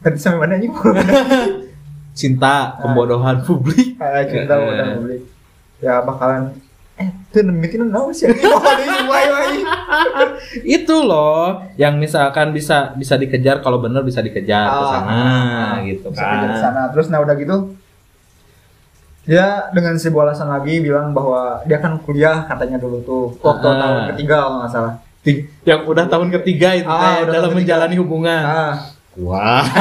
tadi 0.00 0.18
sampai 0.18 0.38
mana 0.40 0.58
nih? 0.58 0.66
Cinta, 2.16 2.76
pembodohan 2.80 3.40
publik. 3.40 3.96
Ah, 3.98 4.20
cinta 4.24 4.50
Eh. 4.50 4.56
pembodohan 4.56 4.88
publik. 4.96 5.20
Ya 5.78 5.94
bakalan 6.00 6.42
eh 6.96 7.12
itu 7.12 7.38
nemitin 7.44 7.86
naon 7.86 8.08
sih? 8.10 8.24
Itu 10.66 10.94
loh 11.02 11.62
yang 11.76 11.94
misalkan 11.96 12.50
bisa 12.50 12.90
bisa 12.94 13.14
dikejar 13.14 13.60
kalau 13.60 13.76
bener 13.76 14.00
bisa 14.00 14.18
dikejar 14.18 14.64
ke 14.64 14.78
Ah, 14.78 14.90
sana 14.90 15.12
ah, 15.12 15.72
gitu 15.82 16.06
Bisa 16.08 16.18
kerja 16.18 16.36
ke 16.40 16.46
kan 16.48 16.58
sana. 16.58 16.80
Terus 16.90 17.06
nah 17.06 17.18
udah 17.20 17.34
gitu 17.34 17.56
dia 19.26 19.66
dengan 19.70 19.94
sebuah 19.94 20.22
alasan 20.24 20.48
lagi 20.48 20.78
bilang 20.78 21.10
bahwa 21.10 21.58
dia 21.64 21.76
kan 21.76 21.98
kuliah 21.98 22.46
katanya 22.46 22.78
dulu 22.78 22.96
tuh 23.02 23.24
waktu 23.42 23.66
Ah. 23.66 23.76
tahun 23.76 23.96
ketiga 24.14 24.34
kalau 24.40 24.56
nggak 24.56 24.70
salah. 24.72 24.92
Yang 25.66 25.80
udah 25.84 26.04
tahun 26.06 26.28
ketiga 26.32 26.68
itu 26.74 26.88
Ah, 26.88 27.20
udah 27.20 27.28
dalam 27.28 27.50
ketiga. 27.50 27.58
menjalani 27.76 27.94
hubungan 27.98 28.40
Ah, 28.40 28.74
wah 29.18 29.64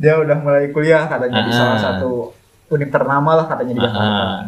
dia 0.00 0.16
udah 0.16 0.32
mulai 0.34 0.64
kuliah 0.68 1.04
katanya 1.04 1.44
di 1.44 1.52
Ah. 1.52 1.54
salah 1.54 1.78
satu 1.78 2.32
univ 2.68 2.88
ternama 2.88 3.34
lah 3.34 3.46
katanya 3.46 3.74
di 3.74 3.82
Jakarta. 3.82 4.24
Ah, 4.24 4.40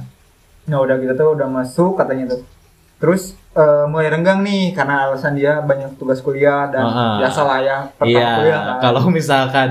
Nah 0.63 0.79
udah 0.79 0.95
gitu 0.97 1.13
tuh 1.13 1.29
udah 1.33 1.47
masuk 1.47 1.93
katanya 1.95 2.33
tuh. 2.33 2.41
Terus 2.97 3.35
eh, 3.53 3.85
mulai 3.85 4.09
renggang 4.09 4.41
nih 4.41 4.73
karena 4.73 5.05
alasan 5.05 5.35
dia 5.35 5.61
banyak 5.61 5.95
tugas 5.95 6.19
kuliah 6.19 6.67
dan 6.67 6.83
Ah. 6.83 7.19
biasa 7.19 7.41
lah 7.43 7.59
ya 7.61 7.77
pertama 7.93 8.09
iya 8.11 8.29
kuliah 8.39 8.61
kan. 8.65 8.77
kalau 8.81 9.03
misalkan 9.11 9.69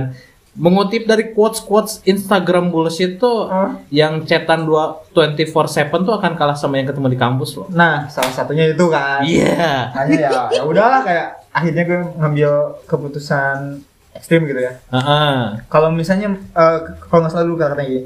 mengutip 0.54 1.08
dari 1.08 1.32
quotes 1.32 1.58
quotes 1.60 2.04
Instagram 2.04 2.70
bullshit 2.70 3.18
tuh 3.18 3.48
Ah. 3.48 3.80
yang 3.90 4.22
cetan 4.22 4.68
dua 4.68 5.00
24/7 5.10 5.66
tuh 6.04 6.14
akan 6.14 6.36
kalah 6.36 6.54
sama 6.54 6.76
yang 6.76 6.86
ketemu 6.86 7.08
di 7.08 7.18
kampus 7.18 7.56
loh 7.56 7.68
Nah 7.72 8.06
salah 8.06 8.30
satunya 8.30 8.68
itu 8.68 8.86
kan. 8.86 9.24
iya 9.24 9.90
Hanya 9.90 10.14
ya 10.20 10.30
ya 10.52 10.62
udahlah 10.62 11.02
kayak 11.02 11.28
akhirnya 11.50 11.84
gue 11.84 12.00
ngambil 12.18 12.52
keputusan 12.86 13.80
ekstrim 14.16 14.44
gitu 14.48 14.60
ya. 14.60 14.74
Heeh. 14.92 15.62
Kalau 15.68 15.90
misalnya 15.92 16.36
eh, 16.36 16.78
kalau 17.08 17.26
nggak 17.26 17.32
salah 17.32 17.46
dulu 17.48 17.58
katanya 17.60 17.88
gini, 17.88 18.04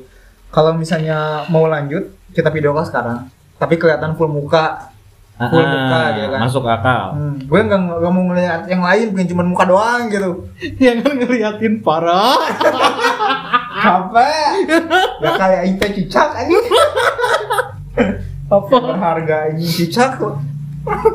kalau 0.49 0.71
misalnya 0.77 1.47
mau 1.49 1.65
lanjut 1.67 2.13
kita 2.31 2.49
video 2.51 2.75
call 2.75 2.87
sekarang, 2.87 3.17
tapi 3.57 3.75
kelihatan 3.79 4.13
full 4.15 4.29
muka 4.29 4.95
full 5.35 5.67
muka 5.67 6.01
gitu 6.15 6.27
kan 6.31 6.39
Masuk 6.47 6.63
akal. 6.63 7.03
Hmm, 7.11 7.35
gue 7.43 7.59
nggak 7.59 7.79
nggak 7.91 8.11
mau 8.13 8.23
ngeliat 8.31 8.61
yang 8.71 8.83
lain, 8.83 9.05
bukan 9.11 9.27
cuma 9.27 9.43
muka 9.43 9.63
doang 9.67 10.01
gitu. 10.07 10.31
Yang 10.83 10.97
kan 11.03 11.13
ngeliatin 11.19 11.73
parah. 11.83 12.39
Capek. 13.83 14.55
Gak 15.19 15.33
kayak 15.35 15.61
teh 15.77 15.91
cicak 15.99 16.29
aja. 16.31 16.57
Apa 18.47 18.75
berharga 18.79 19.37
ini 19.51 19.67
cicak 19.67 20.15
kok. 20.15 20.39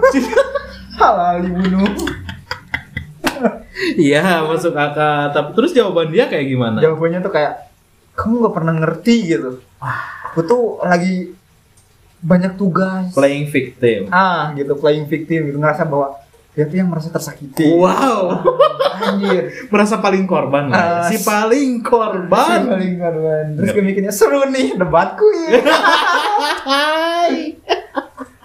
Halal 1.00 1.40
dibunuh. 1.48 1.88
Iya, 3.96 4.44
masuk 4.44 4.74
akal. 4.76 5.30
Tapi 5.32 5.50
terus 5.56 5.72
jawaban 5.72 6.10
dia 6.12 6.26
kayak 6.28 6.46
gimana? 6.46 6.78
Jawabannya 6.82 7.20
tuh 7.22 7.32
kayak 7.32 7.70
kamu 8.18 8.34
nggak 8.44 8.54
pernah 8.54 8.74
ngerti 8.76 9.16
gitu. 9.30 9.50
Wah, 9.80 10.28
aku 10.28 10.44
tuh 10.44 10.62
lagi 10.84 11.32
banyak 12.20 12.60
tugas. 12.60 13.16
Playing 13.16 13.48
victim. 13.48 14.00
Ah, 14.12 14.52
gitu 14.52 14.76
playing 14.76 15.08
victim 15.08 15.48
gitu 15.48 15.56
ngerasa 15.56 15.88
bahwa 15.88 16.20
dia 16.52 16.66
tuh 16.66 16.76
yang 16.76 16.90
merasa 16.90 17.08
tersakiti. 17.08 17.62
Wow. 17.62 18.42
Anjir. 19.00 19.54
Merasa 19.72 19.96
paling 20.02 20.26
korban 20.28 20.68
lah. 20.68 20.76
Ah, 20.76 20.84
ya. 21.08 21.14
si 21.14 21.16
paling 21.22 21.80
Si 21.80 21.86
korban. 21.86 22.60
paling 22.68 22.94
korban. 23.00 23.44
Terus 23.56 23.68
gue 23.72 23.84
mikirnya 23.86 24.12
seru 24.12 24.44
nih 24.50 24.76
debatku 24.76 25.24
ya. 25.30 25.62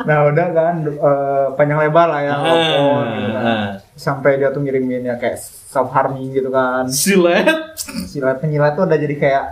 nah 0.05 0.29
udah 0.29 0.47
kan 0.53 0.75
eh, 0.85 1.45
panjang 1.57 1.81
lebar 1.81 2.07
lah 2.07 2.21
ya 2.21 2.33
gitu 2.37 2.61
kan. 2.93 3.09
ah. 3.41 3.69
Sampai 3.95 4.37
dia 4.37 4.49
tuh 4.49 4.59
ngirimin 4.59 5.03
ya 5.03 5.15
kayak 5.15 5.39
self 5.39 5.89
harming 5.89 6.31
gitu 6.31 6.47
kan 6.49 6.85
Silet. 6.85 7.79
silat 8.05 8.37
penyilat 8.37 8.75
tuh 8.75 8.83
udah 8.83 8.97
jadi 8.97 9.15
kayak 9.15 9.43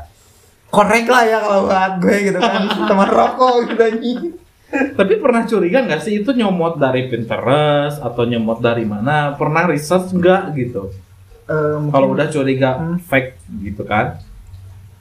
korek 0.67 1.05
lah 1.05 1.23
ya 1.23 1.37
kalau 1.39 1.61
buat 1.65 1.93
gue 1.97 2.15
gitu 2.23 2.37
kan 2.37 2.61
teman 2.89 3.09
rokok 3.09 3.53
gitu 3.65 3.81
anjing 3.81 4.21
Tapi 4.73 5.13
pernah 5.15 5.45
curiga 5.45 5.79
nggak 5.79 6.01
sih 6.01 6.13
itu 6.17 6.33
nyomot 6.33 6.75
dari 6.75 7.05
Pinterest 7.05 8.01
atau 8.01 8.25
nyomot 8.25 8.57
dari 8.57 8.81
mana? 8.83 9.31
Pernah 9.31 9.69
research 9.69 10.09
nggak 10.11 10.49
gitu? 10.55 10.89
Mungkin 11.45 11.93
Kalau 11.93 12.07
udah 12.09 12.25
curiga 12.27 12.69
Hmm. 12.75 12.97
fake 12.99 13.37
gitu 13.61 13.85
kan? 13.85 14.17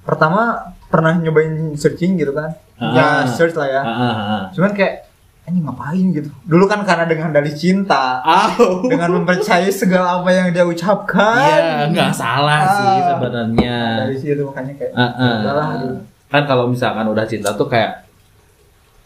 pertama 0.02 0.75
pernah 0.87 1.14
nyobain 1.14 1.72
searching 1.72 2.18
gitu 2.18 2.34
kan 2.34 2.52
Ah. 2.75 2.92
ya 2.92 3.06
search 3.30 3.54
lah 3.54 3.64
ya 3.64 3.80
Ah, 3.80 3.94
ah, 3.94 4.12
ah. 4.12 4.42
cuman 4.50 4.75
kayak 4.75 5.06
ini 5.52 5.61
ngapain 5.61 6.06
gitu 6.11 6.28
dulu 6.42 6.64
kan 6.64 6.80
karena 6.82 7.04
dengan 7.04 7.28
dalih 7.28 7.52
cinta 7.52 8.18
Au. 8.21 8.82
dengan 8.82 9.12
mempercayai 9.12 9.68
segala 9.68 10.18
apa 10.18 10.28
yang 10.28 10.49
dia 10.49 10.64
ucapkan 10.64 11.61
Iya, 11.61 11.92
nggak 11.92 12.12
salah 12.12 12.61
sih 12.73 12.88
Ah. 12.88 13.04
sebenarnya. 13.12 13.78
dari 14.02 14.16
situ 14.16 14.42
makanya 14.42 14.73
kayak 14.75 14.92
Ah, 14.92 15.04
ah. 15.12 15.35
udahlah 15.38 15.68
gitu. 15.76 15.97
Kan 16.26 16.42
kalau 16.42 16.64
misalkan 16.66 17.04
udah 17.04 17.25
cinta 17.25 17.52
tuh 17.52 17.66
kayak 17.66 18.09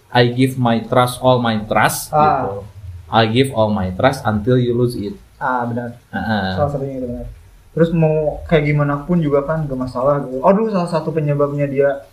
I 0.08 0.30
give 0.30 0.56
my 0.56 0.80
trust 0.80 1.18
all 1.18 1.36
my 1.38 1.58
trust 1.60 2.08
Ah. 2.08 2.46
gitu. 2.46 2.62
I 3.06 3.26
give 3.26 3.50
all 3.50 3.68
my 3.68 3.90
trust 3.90 4.22
until 4.22 4.54
you 4.54 4.72
lose 4.72 4.94
it. 4.94 5.18
ah 5.36 5.62
benar 5.62 5.92
Ah, 6.08 6.16
ah. 6.16 6.44
salah 6.54 6.70
satunya 6.70 6.96
itu 6.96 7.06
benar 7.06 7.26
terus 7.70 7.92
mau 7.92 8.40
kayak 8.42 8.64
gimana 8.66 8.96
pun 8.98 9.20
juga 9.20 9.44
kan 9.44 9.62
gak 9.62 9.76
masalah 9.76 10.24
gitu 10.24 10.40
oh 10.40 10.48
dulu 10.48 10.72
salah 10.72 10.88
satu 10.88 11.12
penyebabnya 11.12 11.68
dia 11.68 12.08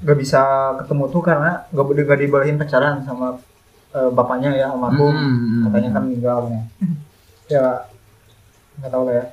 gak 0.00 0.14
bisa 0.14 0.38
ketemu 0.78 1.10
tuh 1.10 1.18
karena 1.18 1.66
gak 1.66 1.82
gak 2.06 2.18
dibolehin 2.20 2.54
pacaran 2.54 3.02
sama 3.02 3.42
eh, 3.90 4.10
bapaknya 4.10 4.50
ya 4.54 4.66
almarhum. 4.68 5.10
Hmm. 5.10 5.62
katanya 5.66 5.88
kan 5.90 6.02
meninggal 6.04 6.38
nih 6.46 6.62
ya 7.48 7.66
nggak 8.76 8.90
tahu 8.90 9.02
lah 9.04 9.14
ya. 9.14 9.24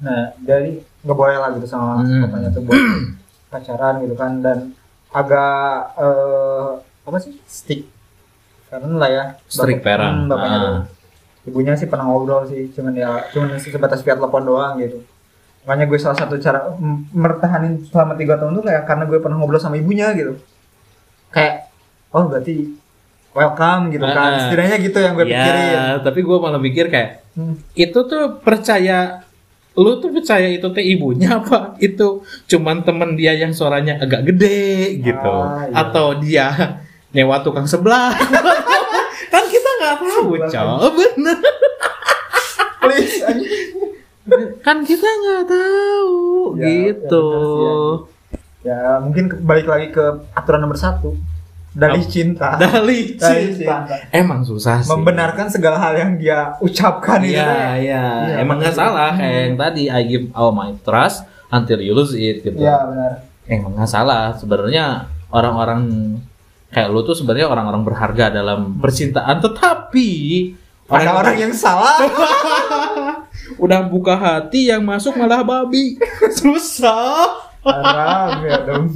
Nah 0.00 0.22
jadi 0.40 0.70
nggak 1.02 1.16
boleh 1.16 1.36
lah 1.36 1.48
gitu 1.52 1.66
sama 1.66 2.00
Hmm. 2.00 2.22
bapaknya 2.24 2.48
tuh 2.50 2.62
buat 2.62 2.78
pacaran 3.52 3.94
gitu 4.00 4.14
kan. 4.14 4.32
Dan 4.38 4.58
agak 5.10 5.62
eh, 5.96 6.68
apa 7.02 7.16
sih? 7.18 7.34
Stick. 7.44 7.90
Karena 8.66 8.96
lah 8.96 9.10
ya 9.10 9.24
parent. 9.78 10.16
hmm, 10.16 10.28
bapaknya 10.28 10.56
Ah. 10.56 10.62
tuh 10.64 10.76
ibunya 11.42 11.74
sih 11.74 11.84
pernah 11.84 12.06
ngobrol 12.06 12.46
sih 12.46 12.70
cuman 12.70 12.94
ya 12.94 13.18
cuman 13.28 13.58
sebatas 13.58 14.00
via 14.00 14.14
telepon 14.14 14.42
doang 14.42 14.78
gitu. 14.78 15.02
Makanya 15.62 15.86
gue 15.86 15.98
salah 15.98 16.14
satu 16.14 16.38
cara 16.38 16.70
mertahanin 17.12 17.82
selama 17.84 18.14
tiga 18.14 18.34
tahun 18.34 18.56
tuh 18.56 18.64
kayak 18.64 18.82
karena 18.82 19.04
gue 19.04 19.18
pernah 19.18 19.36
ngobrol 19.36 19.58
sama 19.58 19.74
ibunya 19.74 20.14
gitu. 20.14 20.38
Kayak 21.28 21.66
oh 22.10 22.26
berarti 22.26 22.78
welcome 23.32 23.88
gitu 23.88 24.02
Ah, 24.02 24.12
kan. 24.12 24.30
Ah. 24.30 24.40
setidaknya 24.42 24.76
gitu 24.80 24.98
yang 24.98 25.12
gue 25.14 25.26
pikirin. 25.26 25.72
Ya, 25.72 25.84
tapi 25.98 26.20
gue 26.20 26.36
malah 26.36 26.58
mikir 26.58 26.86
kayak 26.86 27.10
Hmm. 27.32 27.56
itu 27.72 27.96
tuh 28.02 28.38
percaya 28.38 29.24
lu 29.72 29.96
tuh 29.96 30.12
percaya 30.12 30.44
itu 30.46 30.68
teh 30.68 30.84
ibunya 30.86 31.32
apa? 31.38 31.74
Itu 31.78 32.20
cuman 32.46 32.82
temen 32.82 33.14
dia 33.14 33.32
yang 33.32 33.50
suaranya 33.50 33.96
agak 33.98 34.24
gede 34.26 34.60
gitu. 35.00 35.32
Ah, 35.32 35.64
iya. 35.64 35.74
atau 35.78 36.06
dia 36.14 36.46
nyewa 37.10 37.40
tukang 37.40 37.64
sebelah. 37.64 38.12
Kan 39.32 39.44
kita 39.46 39.68
nggak 39.74 39.96
tahu 39.98 40.36
Sebelah. 40.36 40.48
cow 40.78 40.88
bener. 40.90 41.38
Please 42.78 43.16
kan 44.60 44.78
kita 44.80 45.02
nggak 45.04 45.44
tahu 45.46 46.14
Ya, 46.54 46.64
gitu 46.64 47.26
ya. 47.26 47.42
benar 47.42 47.98
ya 48.62 48.78
mungkin 49.00 49.24
ke- 49.26 49.40
balik 49.40 49.66
lagi 49.66 49.90
ke 49.90 50.04
aturan 50.32 50.62
nomor 50.62 50.76
satu 50.76 51.18
dari 51.72 51.98
Apa? 51.98 52.08
cinta 52.08 52.48
Dari 52.54 53.16
cinta. 53.16 53.32
cinta. 53.88 53.96
Emang 54.10 54.44
susah 54.44 54.80
sih. 54.80 54.88
membenarkan 54.88 55.48
segala 55.48 55.80
hal 55.80 55.96
yang 55.96 56.12
dia 56.14 56.52
ucapkan 56.58 57.20
itu 57.20 57.32
Iya, 57.34 57.80
iya. 57.80 58.04
Iya, 58.28 58.36
Emang 58.38 58.60
nggak 58.60 58.72
salah 58.72 59.12
kayak 59.12 59.38
yang 59.42 59.56
tadi 59.56 59.82
I 59.86 60.00
give 60.02 60.26
all 60.32 60.50
my 60.50 60.72
trust 60.80 61.24
until 61.48 61.78
you 61.78 61.92
lose 61.92 62.12
it 62.12 62.40
gitu. 62.40 62.56
Iya 62.56 62.76
benar 62.84 63.12
Emang 63.42 63.72
nggak 63.72 63.88
salah. 63.88 64.32
Sebenarnya 64.32 65.08
orang-orang 65.28 65.82
kayak 66.68 66.88
lu 66.88 67.02
tuh 67.02 67.12
sebenarnya 67.12 67.48
orang-orang 67.48 67.82
berharga 67.82 68.30
dalam 68.30 68.76
percintaan, 68.76 69.40
tetapi 69.40 70.08
ada 70.86 71.10
orang 71.14 71.36
yang 71.38 71.52
salah 71.52 72.00
udah 73.64 73.80
buka 73.84 74.14
hati 74.14 74.68
yang 74.68 74.80
masuk 74.80 75.12
malah 75.14 75.40
babi. 75.40 75.96
Susah. 76.38 77.48
haram 77.62 78.42
ya 78.42 78.58
dong 78.66 78.86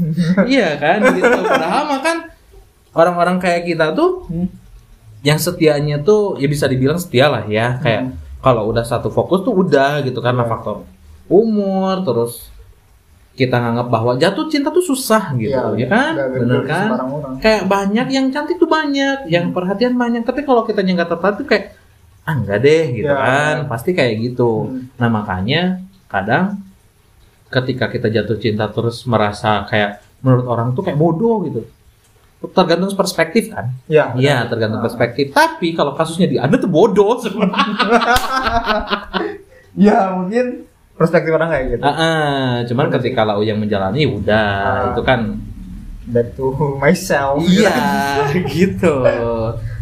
iya 0.45 0.75
kan 0.75 0.99
gitu. 1.11 1.23
Padahal 1.23 1.87
mah 1.87 2.01
kan 2.03 2.17
orang-orang 2.97 3.37
kayak 3.37 3.69
kita 3.69 3.93
tuh 3.93 4.25
Hmm. 4.27 4.49
yang 5.21 5.37
setianya 5.37 6.01
tuh 6.01 6.41
ya 6.41 6.49
bisa 6.49 6.65
dibilang 6.65 6.97
setia 6.97 7.29
lah 7.29 7.45
ya 7.45 7.77
kayak 7.79 8.03
Hmm. 8.09 8.13
kalau 8.41 8.73
udah 8.73 8.83
satu 8.83 9.13
fokus 9.13 9.45
tuh 9.45 9.53
udah 9.55 10.01
gitu 10.01 10.19
karena 10.19 10.43
Iya. 10.43 10.51
faktor 10.51 10.77
umur 11.27 12.01
terus 12.03 12.49
kita 13.37 13.53
nganggap 13.53 13.93
bahwa 13.93 14.13
jatuh 14.17 14.49
cinta 14.49 14.73
tuh 14.73 14.81
susah 14.81 15.37
gitu 15.37 15.53
Iya, 15.77 15.77
ya 15.77 15.87
kan 15.87 16.13
bener 16.33 16.61
kan 16.65 16.89
kayak 17.37 17.69
banyak 17.69 18.07
yang 18.09 18.27
cantik 18.31 18.57
tuh 18.57 18.65
banyak 18.65 19.29
yang 19.29 19.53
perhatian 19.53 19.93
banyak 19.93 20.25
tapi 20.25 20.41
kalau 20.41 20.65
kita 20.65 20.81
nggak 20.81 21.05
tertarik 21.07 21.37
tuh 21.37 21.45
kayak 21.45 21.77
ah 22.25 22.33
enggak 22.33 22.65
deh 22.65 22.85
gitu 22.97 23.13
Iya, 23.13 23.21
kan 23.21 23.55
iya. 23.61 23.69
pasti 23.69 23.91
kayak 23.93 24.15
gitu 24.25 24.51
Hmm. 24.65 24.89
nah 24.97 25.09
makanya 25.13 25.85
kadang 26.09 26.65
ketika 27.47 27.87
kita 27.87 28.09
jatuh 28.09 28.39
cinta 28.39 28.67
terus 28.67 29.05
merasa 29.05 29.63
kayak 29.67 30.01
menurut 30.25 30.47
orang 30.47 30.73
tuh 30.73 30.83
kayak 30.83 30.97
bodoh 30.97 31.45
gitu 31.45 31.61
tergantung 32.46 32.92
perspektif 32.92 33.49
kan 33.49 33.72
ya 33.87 34.12
Iya, 34.12 34.44
tergantung 34.46 34.79
Ah. 34.79 34.85
perspektif. 34.85 35.31
Tapi 35.31 35.72
kalau 35.72 35.92
kasusnya 35.92 36.27
di 36.27 36.37
Anda 36.37 36.57
tuh 36.57 36.68
bodoh 36.68 37.16
sebenarnya. 37.16 37.57
ya 39.77 40.12
mungkin 40.12 40.64
perspektif 40.94 41.31
orang 41.31 41.49
kayak 41.51 41.64
gitu 41.70 41.83
Ah, 41.83 41.92
ah. 41.92 42.49
cuman 42.64 42.87
ketika 42.90 43.22
lau 43.22 43.40
yang 43.40 43.57
menjalani 43.57 44.05
udah 44.07 44.46
Ah. 44.57 44.83
itu 44.92 45.01
kan 45.03 45.20
back 46.07 46.33
to 46.33 46.53
myself 46.77 47.40
iya 47.42 47.75
gitu. 48.49 48.92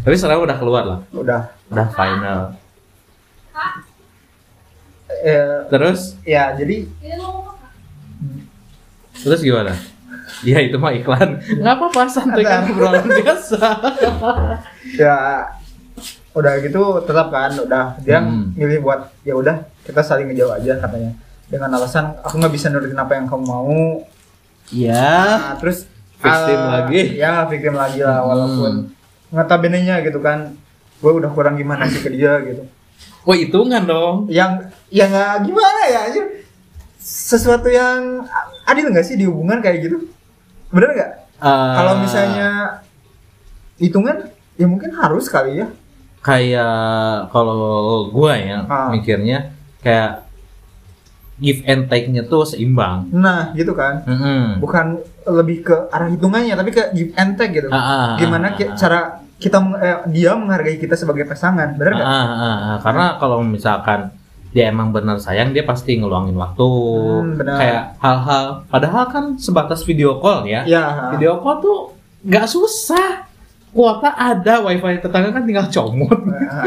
Tapi 0.01 0.15
sekarang 0.15 0.43
udah 0.43 0.57
keluar 0.57 0.83
lah, 0.85 0.99
udah 1.11 1.41
udah 1.69 1.87
final. 1.91 2.41
eh, 5.23 5.59
Terus 5.67 6.15
ya 6.23 6.53
jadi 6.53 6.85
terus 9.17 9.41
gimana? 9.41 9.73
Ya 10.45 10.59
itu 10.61 10.77
mah 10.77 10.93
iklan. 10.93 11.41
Nggak 11.41 11.75
apa-apa 11.75 12.01
santai 12.07 12.41
kan 12.41 12.63
Ada. 12.63 12.71
obrolan 12.71 13.05
biasa. 13.19 13.61
ya 14.95 15.17
udah 16.31 16.53
gitu 16.59 16.83
tetap 17.01 17.29
kan 17.29 17.51
udah 17.55 17.95
dia 17.99 18.19
Hmm. 18.19 18.51
milih 18.53 18.81
buat 18.81 19.07
ya 19.23 19.33
udah 19.33 19.55
kita 19.83 20.01
saling 20.01 20.27
ngejauh 20.27 20.51
aja 20.53 20.77
katanya 20.77 21.15
dengan 21.47 21.71
alasan 21.73 22.11
aku 22.19 22.37
nggak 22.37 22.51
bisa 22.53 22.69
nurutin 22.69 22.97
apa 22.97 23.15
yang 23.15 23.25
kamu 23.25 23.45
mau 23.45 24.03
Iya. 24.67 25.13
Nah, 25.31 25.55
terus 25.57 25.87
Victim 26.17 26.57
eh, 26.57 26.69
lagi. 26.73 27.01
ya 27.15 27.45
victim 27.45 27.75
lagi 27.75 28.01
lah 28.01 28.19
Hmm. 28.19 28.29
walaupun 28.29 28.73
ngatabenenya 29.31 30.03
gitu 30.03 30.19
kan 30.19 30.57
gue 30.97 31.13
udah 31.13 31.31
kurang 31.31 31.55
gimana 31.55 31.85
sih 31.85 32.01
ke 32.01 32.11
dia 32.11 32.41
gitu 32.41 32.65
Wah 33.23 33.35
hitungan 33.35 33.83
dong. 33.83 34.17
yang 34.29 34.59
yang 34.89 35.09
nggak 35.09 35.45
gimana 35.45 35.81
ya 35.87 36.01
anjir. 36.05 36.25
sesuatu 36.99 37.69
yang 37.69 38.25
adil 38.65 38.89
nggak 38.89 39.03
sih 39.03 39.15
di 39.15 39.25
hubungan 39.25 39.61
kayak 39.61 39.85
gitu 39.85 40.09
bener 40.75 40.91
nggak 40.93 41.13
Eh, 41.35 41.73
kalau 41.77 41.99
misalnya 41.99 42.81
hitungan 43.77 44.17
ya 44.55 44.65
mungkin 44.65 44.91
harus 44.93 45.27
kali 45.27 45.61
ya 45.61 45.67
kayak 46.21 47.29
kalau 47.29 48.09
gua 48.09 48.33
ya 48.35 48.59
Ah. 48.65 48.89
mikirnya 48.89 49.53
kayak 49.79 50.25
give 51.37 51.61
and 51.67 51.91
take-nya 51.91 52.23
tuh 52.23 52.47
seimbang. 52.47 53.11
nah 53.11 53.51
gitu 53.53 53.75
kan 53.75 54.07
Mm-mm. 54.07 54.63
bukan 54.63 55.03
lebih 55.27 55.67
ke 55.67 55.75
arah 55.91 56.07
hitungannya 56.07 56.55
tapi 56.55 56.71
ke 56.71 56.95
give 56.95 57.13
and 57.13 57.35
take 57.35 57.53
gitu 57.53 57.69
Ah, 57.69 57.77
ah, 57.77 58.09
gimana 58.17 58.49
ah, 58.49 58.57
ah. 58.57 58.77
cara 58.79 59.01
kita 59.37 59.59
eh, 59.77 59.99
dia 60.09 60.33
menghargai 60.33 60.79
kita 60.79 60.95
sebagai 60.95 61.27
pasangan 61.27 61.75
bener 61.75 61.99
nggak 61.99 62.07
Ah, 62.07 62.25
ah, 62.25 62.39
ah. 62.41 62.77
Karena 62.81 63.19
kalau 63.19 63.43
misalkan 63.43 64.15
dia 64.55 64.71
emang 64.71 64.95
benar 64.95 65.19
sayang, 65.19 65.51
dia 65.51 65.67
pasti 65.67 65.99
ngeluangin 65.99 66.39
waktu. 66.39 66.63
Hmm, 66.63 67.35
benar. 67.43 67.57
Kayak 67.59 67.83
hal-hal. 67.99 68.47
Padahal 68.71 69.05
kan 69.11 69.25
sebatas 69.35 69.83
video 69.83 70.23
call 70.23 70.47
ya. 70.47 70.63
ya 70.63 71.11
Video 71.11 71.43
call 71.43 71.59
tuh 71.59 71.79
nggak 72.23 72.47
susah. 72.47 73.27
Kuota 73.75 74.15
ada, 74.15 74.63
wifi 74.63 75.03
tetangga 75.03 75.35
kan 75.35 75.43
tinggal 75.43 75.67
comot. 75.67 76.15
Nah, 76.23 76.63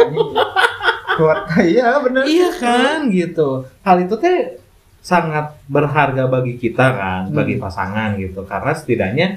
kuat 1.15 1.39
iya 1.63 1.95
bener 2.04 2.28
iya 2.28 2.52
kan, 2.52 3.08
gitu. 3.08 3.63
Hal 3.80 4.04
itu 4.04 4.19
teh 4.19 4.60
sangat 5.00 5.56
berharga 5.71 6.28
bagi 6.28 6.60
kita 6.60 6.91
kan, 6.91 7.21
bagi 7.32 7.56
Hmm. 7.56 7.63
pasangan 7.63 8.19
gitu. 8.19 8.43
Karena 8.43 8.71
setidaknya 8.76 9.28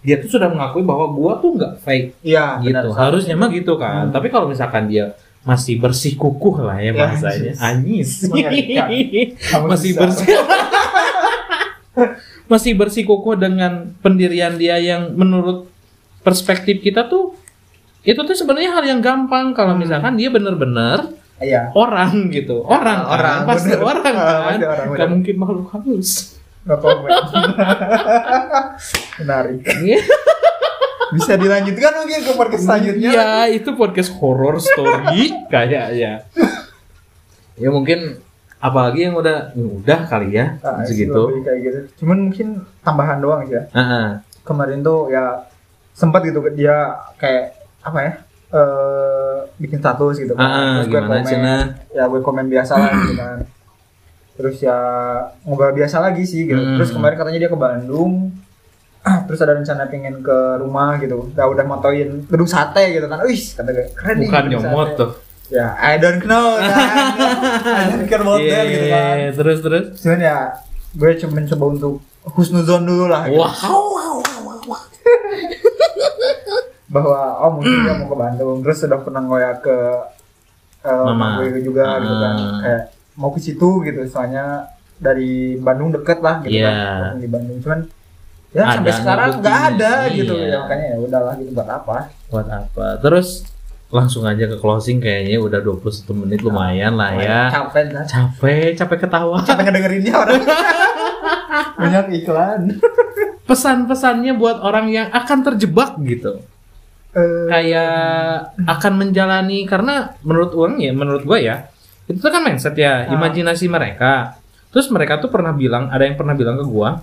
dia 0.00 0.16
tuh 0.24 0.40
sudah 0.40 0.48
mengakui 0.48 0.80
bahwa 0.80 1.12
gua 1.12 1.36
tuh 1.36 1.52
nggak 1.60 1.84
fake 1.84 2.24
iya 2.24 2.56
gitu. 2.64 2.88
benar. 2.88 3.12
Harusnya 3.12 3.36
mah 3.36 3.52
gitu 3.52 3.76
kan. 3.76 4.08
Hmm. 4.08 4.14
Tapi 4.16 4.32
kalau 4.32 4.48
misalkan 4.48 4.88
dia 4.88 5.12
masih 5.46 5.78
bersih 5.78 6.12
kukuh 6.12 6.58
lah 6.60 6.76
ya 6.76 6.90
Ya, 6.90 6.92
bahasanya. 6.92 7.52
Mengerikan. 8.26 8.88
Kamu 9.54 9.64
masih 9.70 9.90
bersih. 9.94 10.26
masih 12.46 12.72
bersih 12.74 13.02
kukuh 13.02 13.34
dengan 13.34 13.94
pendirian 13.98 14.54
dia 14.54 14.76
yang 14.76 15.14
menurut 15.14 15.66
perspektif 16.20 16.78
kita 16.78 17.06
tuh 17.06 17.34
itu 18.02 18.18
tuh 18.18 18.34
sebenarnya 18.34 18.70
hal 18.70 18.84
yang 18.84 19.00
gampang 19.00 19.50
kalau 19.50 19.74
Hmm. 19.74 19.82
misalkan 19.82 20.14
dia 20.14 20.28
bener-bener 20.28 21.10
iya 21.36 21.70
orang 21.72 22.30
gitu. 22.30 22.62
Orang, 22.62 23.02
kan? 23.02 23.12
orang, 23.12 23.38
pasti 23.44 23.70
bener. 23.72 23.82
orang 23.82 24.14
Ah, 24.14 24.22
kan. 24.44 24.58
orang, 24.58 24.86
Gak 24.86 24.90
bener. 24.92 25.08
mungkin 25.10 25.34
makhluk 25.36 25.66
halus. 25.70 26.10
komen 26.66 27.06
menarik 29.18 29.62
Iya. 29.62 30.02
Bisa 31.08 31.32
dilanjutkan 31.34 31.92
mungkin 31.96 32.20
ke 32.20 32.32
podcast 32.32 32.64
selanjutnya 32.64 33.10
Iya, 33.10 33.28
itu 33.52 33.70
podcast 33.72 34.10
horror 34.14 34.56
story 34.56 35.30
kayaknya. 35.52 36.26
Ya 37.54 37.68
mungkin 37.68 38.20
apalagi 38.56 39.04
yang 39.04 39.14
udah 39.14 39.52
udah 39.54 40.00
kali 40.04 40.34
ya 40.34 40.56
Ah, 40.60 40.80
sih, 40.82 41.04
segitu. 41.04 41.40
kayak 41.40 41.60
gitu 41.60 41.78
cuman 42.02 42.18
mungkin 42.24 42.48
tambahan 42.80 43.18
doang 43.18 43.44
sih 43.44 43.54
ya 43.54 43.64
Heeh. 43.70 44.06
kemarin 44.42 44.80
tuh 44.80 45.08
ya 45.08 45.44
sempat 45.92 46.24
gitu 46.24 46.40
dia 46.50 46.88
kayak 47.14 47.52
apa 47.80 47.98
ya 48.00 48.12
eh 48.48 49.36
bikin 49.56 49.78
status 49.78 50.16
gitu 50.18 50.32
Ah, 50.34 50.80
Terus 50.80 50.88
gue 50.88 50.98
komen, 50.98 51.22
Cina? 51.22 51.56
ya 51.90 52.04
gue 52.06 52.20
komen 52.20 52.46
biasa 52.46 52.72
lah 52.74 52.90
gitu 52.96 53.12
kan 53.20 53.38
terus 54.34 54.56
ya 54.58 54.76
ngobrol 55.42 55.72
biasa 55.72 55.96
lagi 55.98 56.24
sih 56.24 56.44
gitu 56.44 56.56
Hmm. 56.56 56.76
terus 56.76 56.90
kemarin 56.90 57.16
katanya 57.16 57.38
dia 57.38 57.50
ke 57.50 57.56
Bandung 57.56 58.32
terus 59.24 59.38
ada 59.38 59.54
rencana 59.54 59.86
pengen 59.86 60.18
ke 60.18 60.34
rumah 60.58 60.96
gitu 60.96 61.30
udah 61.30 61.46
udah 61.46 61.64
motoin 61.64 62.24
gedung 62.24 62.46
sate 62.46 62.90
gitu 62.92 63.06
kan 63.06 63.22
wih 63.22 63.38
kata 63.38 63.70
gue 63.70 63.86
keren 63.92 64.16
nih 64.16 64.26
Bukan 64.26 64.42
gedung 64.44 64.62
nyomot 64.64 64.88
sate." 64.88 64.98
tuh. 64.98 65.10
ya 65.48 65.66
I 65.76 65.94
don't 65.96 66.22
know 66.22 66.58
kan 66.58 66.74
I 67.78 67.84
don't 67.88 68.04
care 68.04 68.18
about 68.18 68.42
that 68.42 68.64
gitu 68.66 68.86
kan 68.88 69.14
Iya, 69.16 69.30
terus 69.32 69.58
terus. 69.60 69.84
cuman 70.00 70.18
ya 70.20 70.38
gue 70.92 71.10
coba 71.16 71.32
mencoba 71.34 71.64
untuk 71.70 71.94
husnuzon 72.28 72.82
dulu 72.82 73.06
lah 73.06 73.26
gitu. 73.26 73.38
Wow. 73.38 74.18
bahwa 76.88 77.18
oh 77.40 77.50
mungkin 77.52 77.82
dia 77.82 77.94
mau 77.94 78.08
ke 78.08 78.16
Bandung 78.16 78.58
terus 78.62 78.78
sudah 78.78 78.98
pernah 78.98 79.20
ngoyak 79.20 79.58
ke 79.60 79.76
Mama. 80.84 81.42
gue 81.42 81.60
juga 81.60 81.98
gitu 81.98 82.14
kan 82.16 82.34
Ah. 82.36 82.58
kayak 82.62 82.82
mau 83.14 83.30
ke 83.30 83.40
situ 83.40 83.68
gitu 83.82 84.00
soalnya 84.06 84.70
dari 84.96 85.54
Bandung 85.56 85.90
deket 85.90 86.18
lah 86.18 86.40
gitu 86.40 86.56
Iya. 86.56 87.10
kan 87.10 87.18
di 87.18 87.26
Bandung 87.26 87.58
cuman 87.58 87.80
ya 88.50 88.62
Ada 88.62 88.72
sampai 88.76 88.92
sekarang 88.92 89.30
nggak 89.38 89.58
ada 89.68 89.92
gitu 90.10 90.34
Iya. 90.34 90.46
ya 90.46 90.56
makanya 90.60 90.86
ya 90.86 90.96
udahlah 90.98 91.34
gitu 91.36 91.50
buat 91.52 91.68
apa 91.68 91.96
Buat 92.26 92.48
apa? 92.48 92.86
Terus 92.98 93.28
langsung 93.86 94.22
aja 94.22 94.44
ke 94.44 94.56
closing 94.56 94.98
kayaknya 94.98 95.38
udah 95.38 95.60
21 95.60 95.86
menit 96.16 96.40
lumayan 96.40 96.94
lah 96.94 97.14
ya. 97.14 97.40
capek 97.48 97.86
lah 97.90 98.02
Capek, 98.02 98.74
capek 98.74 98.98
ketawa. 99.00 99.38
capek 99.40 99.62
ngedengerinnya 99.64 100.14
orang 100.14 100.42
banyak 101.78 102.06
iklan 102.16 102.60
Pesan-pesannya 103.42 104.34
buat 104.34 104.58
orang 104.58 104.90
yang 104.90 105.06
akan 105.08 105.38
terjebak 105.44 105.94
gitu. 106.02 106.42
Eh, 107.12 107.46
kayak 107.46 107.94
akan 108.60 108.92
menjalani 108.98 109.64
karena 109.64 110.18
menurut 110.20 110.52
orang 110.52 110.76
ya 110.76 110.90
menurut 110.90 111.22
gua 111.22 111.38
ya 111.38 111.56
itu 112.04 112.20
kan 112.20 112.42
mindset 112.42 112.74
ya 112.74 113.02
Ah. 113.02 113.14
imajinasi 113.14 113.66
mereka 113.66 114.36
terus 114.68 114.90
mereka 114.90 115.16
tuh 115.16 115.26
pernah 115.26 115.50
bilang 115.50 115.88
ada 115.88 116.04
yang 116.04 116.12
pernah 116.12 116.34
bilang 116.34 116.54
ke 116.54 116.66
gua 116.66 117.00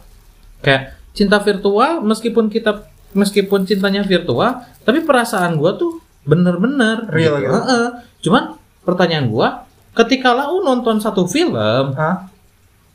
kayak 0.60 0.94
cinta 1.14 1.38
virtual 1.38 2.02
meskipun 2.02 2.50
kita 2.50 2.84
meskipun 3.14 3.64
cintanya 3.64 4.02
virtual 4.02 4.52
tapi 4.82 5.00
perasaan 5.00 5.56
gua 5.56 5.74
tuh 5.74 6.02
bener-bener 6.24 7.06
Real 7.08 7.38
gitu. 7.38 7.54
Heeh. 7.54 7.86
cuman 8.20 8.44
pertanyaan 8.82 9.30
gua 9.30 9.70
ketika 9.94 10.34
lau 10.34 10.60
nonton 10.60 10.98
satu 10.98 11.24
film 11.24 11.54
Hah? 11.94 12.26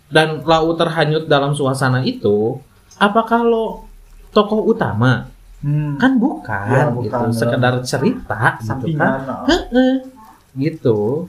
dan 0.09 0.43
lau 0.43 0.75
terhanyut 0.75 1.25
dalam 1.25 1.53
suasana 1.53 2.03
itu 2.03 2.59
apakah 2.97 3.41
lo 3.41 3.87
tokoh 4.31 4.67
utama 4.67 5.31
Hmm. 5.59 5.99
kan 5.99 6.15
bukan, 6.15 6.71
Ya, 6.71 6.87
gitu 6.87 7.11
bukan. 7.19 7.35
sekedar 7.35 7.75
cerita 7.83 8.15
gitu 8.23 8.31
kan 8.31 8.55
sampingan 8.63 9.11
nah. 9.27 9.43
Heeh. 9.43 9.95
gitu 10.55 11.27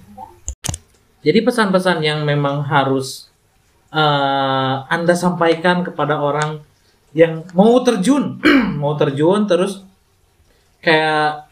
jadi 1.19 1.41
pesan-pesan 1.41 1.97
yang 1.99 2.21
memang 2.21 2.61
harus 2.61 3.25
eh, 3.89 4.75
anda 4.85 5.13
sampaikan 5.13 5.81
kepada 5.81 6.21
orang 6.21 6.61
yang 7.11 7.41
mau 7.51 7.79
terjun 7.79 8.37
mau 8.81 8.93
terjun 8.93 9.43
terus 9.43 9.81
kayak 10.79 11.49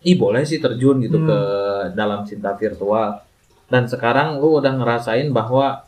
ih 0.00 0.14
boleh 0.14 0.42
sih 0.42 0.58
terjun 0.58 1.00
gitu 1.00 1.16
Hmm. 1.16 1.26
ke 1.26 1.38
dalam 1.92 2.22
cinta 2.22 2.52
virtual 2.52 3.18
dan 3.66 3.84
sekarang 3.84 4.36
lu 4.36 4.58
udah 4.58 4.72
ngerasain 4.72 5.28
bahwa 5.28 5.84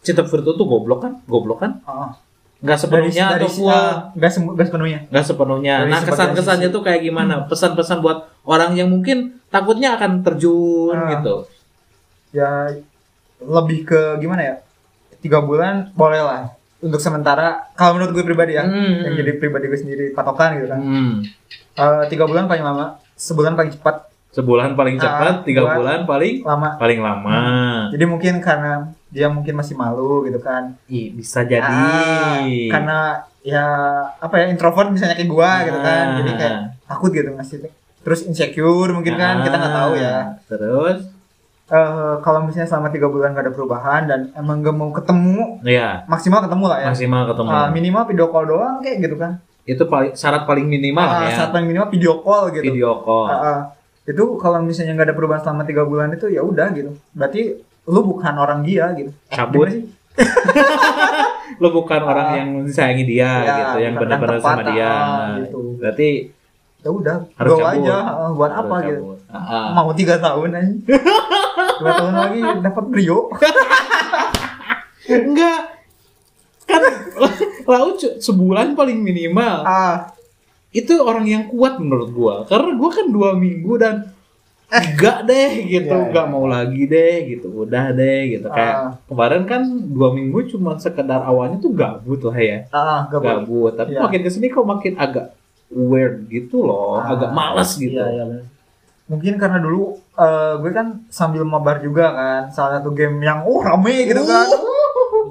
cinta 0.00 0.22
virtual 0.22 0.54
tuh 0.54 0.64
goblok 0.64 1.00
kan 1.00 1.12
goblok 1.24 1.58
kan 1.60 1.72
Ah. 1.84 2.14
nggak 2.58 2.78
sepenuhnya 2.78 3.24
atau 3.32 3.46
si- 3.46 3.58
full 3.58 3.68
ah, 3.68 4.10
nggak 4.12 4.32
semu- 4.32 4.52
nggak 4.52 4.66
sepenuhnya 4.66 4.98
nggak 5.04 5.24
sepenuhnya. 5.24 5.74
Dari 5.76 5.82
nah 5.84 5.98
sebagian 5.98 6.08
kesan-kesannya 6.08 6.68
sisi. 6.68 6.74
tuh 6.74 6.82
kayak 6.82 7.00
gimana? 7.02 7.34
Pesan-pesan 7.44 7.98
buat 7.98 8.18
orang 8.44 8.70
yang 8.72 8.88
mungkin 8.88 9.18
takutnya 9.48 9.94
akan 9.94 10.22
terjun 10.22 10.94
Ah. 10.94 11.10
gitu. 11.12 11.34
ya 12.32 12.64
lebih 13.38 13.84
ke 13.84 14.00
gimana 14.16 14.40
ya 14.40 14.54
tiga 15.18 15.38
bulan 15.38 15.92
boleh 15.92 16.16
lah 16.18 16.48
untuk 16.82 16.98
sementara 16.98 17.70
kalau 17.72 17.96
menurut 17.96 18.12
gue 18.12 18.24
pribadi 18.24 18.52
ya 18.52 18.62
Hmm. 18.62 19.02
yang 19.02 19.14
jadi 19.14 19.32
pribadi 19.36 19.66
gue 19.66 19.78
sendiri 19.78 20.04
patokan 20.10 20.58
gitu 20.58 20.66
kan 20.68 20.80
Hmm. 20.80 21.12
Eh, 21.72 22.02
tiga 22.06 22.24
bulan 22.24 22.44
paling 22.44 22.60
lama 22.60 22.84
sebulan 23.14 23.54
paling 23.54 23.72
cepat 23.72 24.10
Sebulan 24.32 24.72
paling 24.72 24.96
Ah, 24.96 25.02
cepat, 25.02 25.34
tiga 25.44 25.60
buat- 25.62 25.76
bulan 25.76 25.98
paling 26.02 26.40
lama 26.40 26.68
paling 26.76 26.98
lama. 26.98 27.36
jadi 27.88 28.04
mungkin 28.06 28.34
karena 28.38 28.72
dia 29.06 29.28
mungkin 29.28 29.52
masih 29.54 29.76
malu 29.76 30.24
gitu 30.24 30.36
kan 30.38 30.72
Ih, 30.86 31.12
bisa 31.12 31.44
jadi. 31.44 31.60
Ah, 31.60 32.40
karena 32.70 32.98
ya 33.38 33.64
apa 34.16 34.34
ya 34.34 34.46
introvert 34.48 34.88
misalnya 34.88 35.14
kayak 35.14 35.28
gua 35.28 35.50
gitu 35.62 35.76
kan 35.78 36.04
Ah. 36.06 36.16
jadi 36.16 36.30
kayak 36.34 36.56
takut 36.82 37.10
gitu 37.10 37.28
ngasih 37.30 37.68
terus 38.00 38.24
insecure 38.24 38.90
mungkin 38.90 39.14
kan 39.14 39.42
kita 39.42 39.52
nggak 39.54 39.74
tahu 39.76 39.92
ya 39.94 40.16
Terus, 40.48 41.11
Eh, 41.64 41.86
kalau 42.20 42.42
misalnya 42.42 42.66
selama 42.66 42.88
tiga 42.88 43.06
bulan 43.06 43.32
gak 43.32 43.44
ada 43.44 43.52
perubahan 43.52 44.04
dan 44.04 44.20
emang 44.34 44.60
gak 44.60 44.74
mau 44.74 44.90
ketemu 44.90 45.62
ya 45.62 46.04
maksimal 46.04 46.42
ketemu 46.42 46.64
lah 46.66 46.78
ya 46.78 46.88
maksimal 46.90 47.22
ketemu. 47.24 47.48
Ah, 47.48 47.68
minimal 47.68 48.02
video 48.04 48.26
call 48.28 48.44
doang 48.46 48.76
kayak 48.78 48.98
gitu 49.00 49.16
kan 49.16 49.32
Itu 49.62 49.86
paling 49.86 50.12
syarat 50.12 50.42
paling 50.42 50.66
minimal 50.66 51.00
Ah, 51.02 51.22
ya. 51.24 51.38
saat 51.38 51.50
paling 51.50 51.64
minimal 51.64 51.88
video 51.88 52.18
call 52.18 52.50
gitu 52.50 52.66
Video 52.66 53.00
call. 53.00 53.24
Ah, 53.26 53.38
ah. 53.38 53.58
itu 54.02 54.20
kalau 54.36 54.58
misalnya 54.60 54.92
nggak 54.92 55.08
ada 55.08 55.16
perubahan 55.16 55.40
selama 55.40 55.62
tiga 55.62 55.82
bulan 55.82 56.10
itu 56.10 56.26
ya 56.28 56.42
udah 56.42 56.66
gitu 56.72 56.90
berarti 57.10 57.56
lu 57.84 58.00
bukan 58.02 58.34
orang 58.34 58.60
dia 58.60 58.90
gitu 58.92 59.08
Eh, 59.08 59.32
Cabut. 59.32 59.66
sih? 59.66 59.82
Lo 61.56 61.70
bukan 61.70 62.00
orang 62.02 62.26
Ah. 62.26 62.36
yang 62.36 62.48
sayangi 62.66 63.04
dia 63.06 63.30
Ya, 63.38 63.54
gitu, 63.54 63.76
yang 63.80 63.94
benar-benar 63.96 64.38
sama 64.38 64.62
dia. 64.66 64.92
gitu. 65.40 65.78
Berarti 65.78 66.08
ya 66.78 66.90
udah 66.90 67.16
Harus 67.32 67.48
go 67.48 67.56
cabut. 67.56 67.72
aja 67.80 67.96
ah, 68.02 68.30
buat 68.30 68.50
apa 68.52 68.74
harus 68.74 68.88
gitu 68.88 69.00
cabut. 69.00 69.18
Ah, 69.30 69.38
ah. 69.38 69.64
mau 69.72 69.94
tiga 69.94 70.18
tahun 70.18 70.50
aja 70.52 70.72
dua 71.82 71.92
tahun 71.92 72.14
lagi 72.16 72.40
dapat 72.60 72.84
brio 72.86 73.18
Enggak. 75.04 75.60
Kan 76.62 76.82
lau 77.64 77.92
cu- 77.92 78.16
sebulan 78.16 78.72
paling 78.72 78.98
minimal. 78.98 79.56
ah 79.62 80.14
Itu 80.70 80.96
orang 80.98 81.26
yang 81.26 81.44
kuat 81.46 81.76
menurut 81.76 82.08
gua. 82.10 82.34
Karena 82.46 82.72
gua 82.72 82.90
kan 82.90 83.06
dua 83.06 83.34
minggu 83.34 83.76
dan 83.76 84.08
enggak 84.70 85.28
deh 85.28 85.52
gitu, 85.68 85.84
Iya, 85.90 86.00
enggak 86.02 86.24
iya. 86.24 86.32
mau 86.32 86.48
lagi 86.48 86.82
deh 86.86 87.14
gitu, 87.28 87.52
udah 87.60 87.92
deh 87.92 88.20
gitu. 88.30 88.48
Kayak 88.48 88.72
Ah. 88.74 88.92
kemarin 89.04 89.44
kan 89.44 89.60
dua 89.68 90.08
minggu 90.10 90.48
cuma 90.48 90.78
sekedar 90.78 91.20
awalnya 91.20 91.60
tuh 91.60 91.72
gabut 91.72 92.16
lah 92.22 92.38
ya, 92.38 92.58
gak 93.04 93.12
boleh 93.12 93.28
gabut. 93.36 93.72
Tapi 93.74 93.90
Iya. 93.90 94.00
makin 94.00 94.20
ke 94.22 94.30
sini 94.30 94.48
kok 94.48 94.64
makin 94.64 94.96
agak 94.96 95.36
weird 95.68 96.24
gitu 96.26 96.62
loh, 96.62 96.96
Ah, 96.96 97.12
agak 97.12 97.30
malas 97.32 97.76
gitu. 97.76 97.92
Iya, 97.92 98.06
iya, 98.08 98.24
bener. 98.24 98.44
Mungkin 99.12 99.36
karena 99.36 99.58
dulu 99.58 99.82
eh, 100.14 100.54
gue 100.56 100.70
kan 100.70 101.04
sambil 101.06 101.44
mabar 101.44 101.78
juga 101.78 102.08
kan 102.10 102.42
salah 102.48 102.80
satu 102.80 102.90
game 102.90 103.20
yang 103.20 103.44
oh 103.44 103.60
rame 103.60 104.08
gitu 104.08 104.24
kan. 104.24 104.48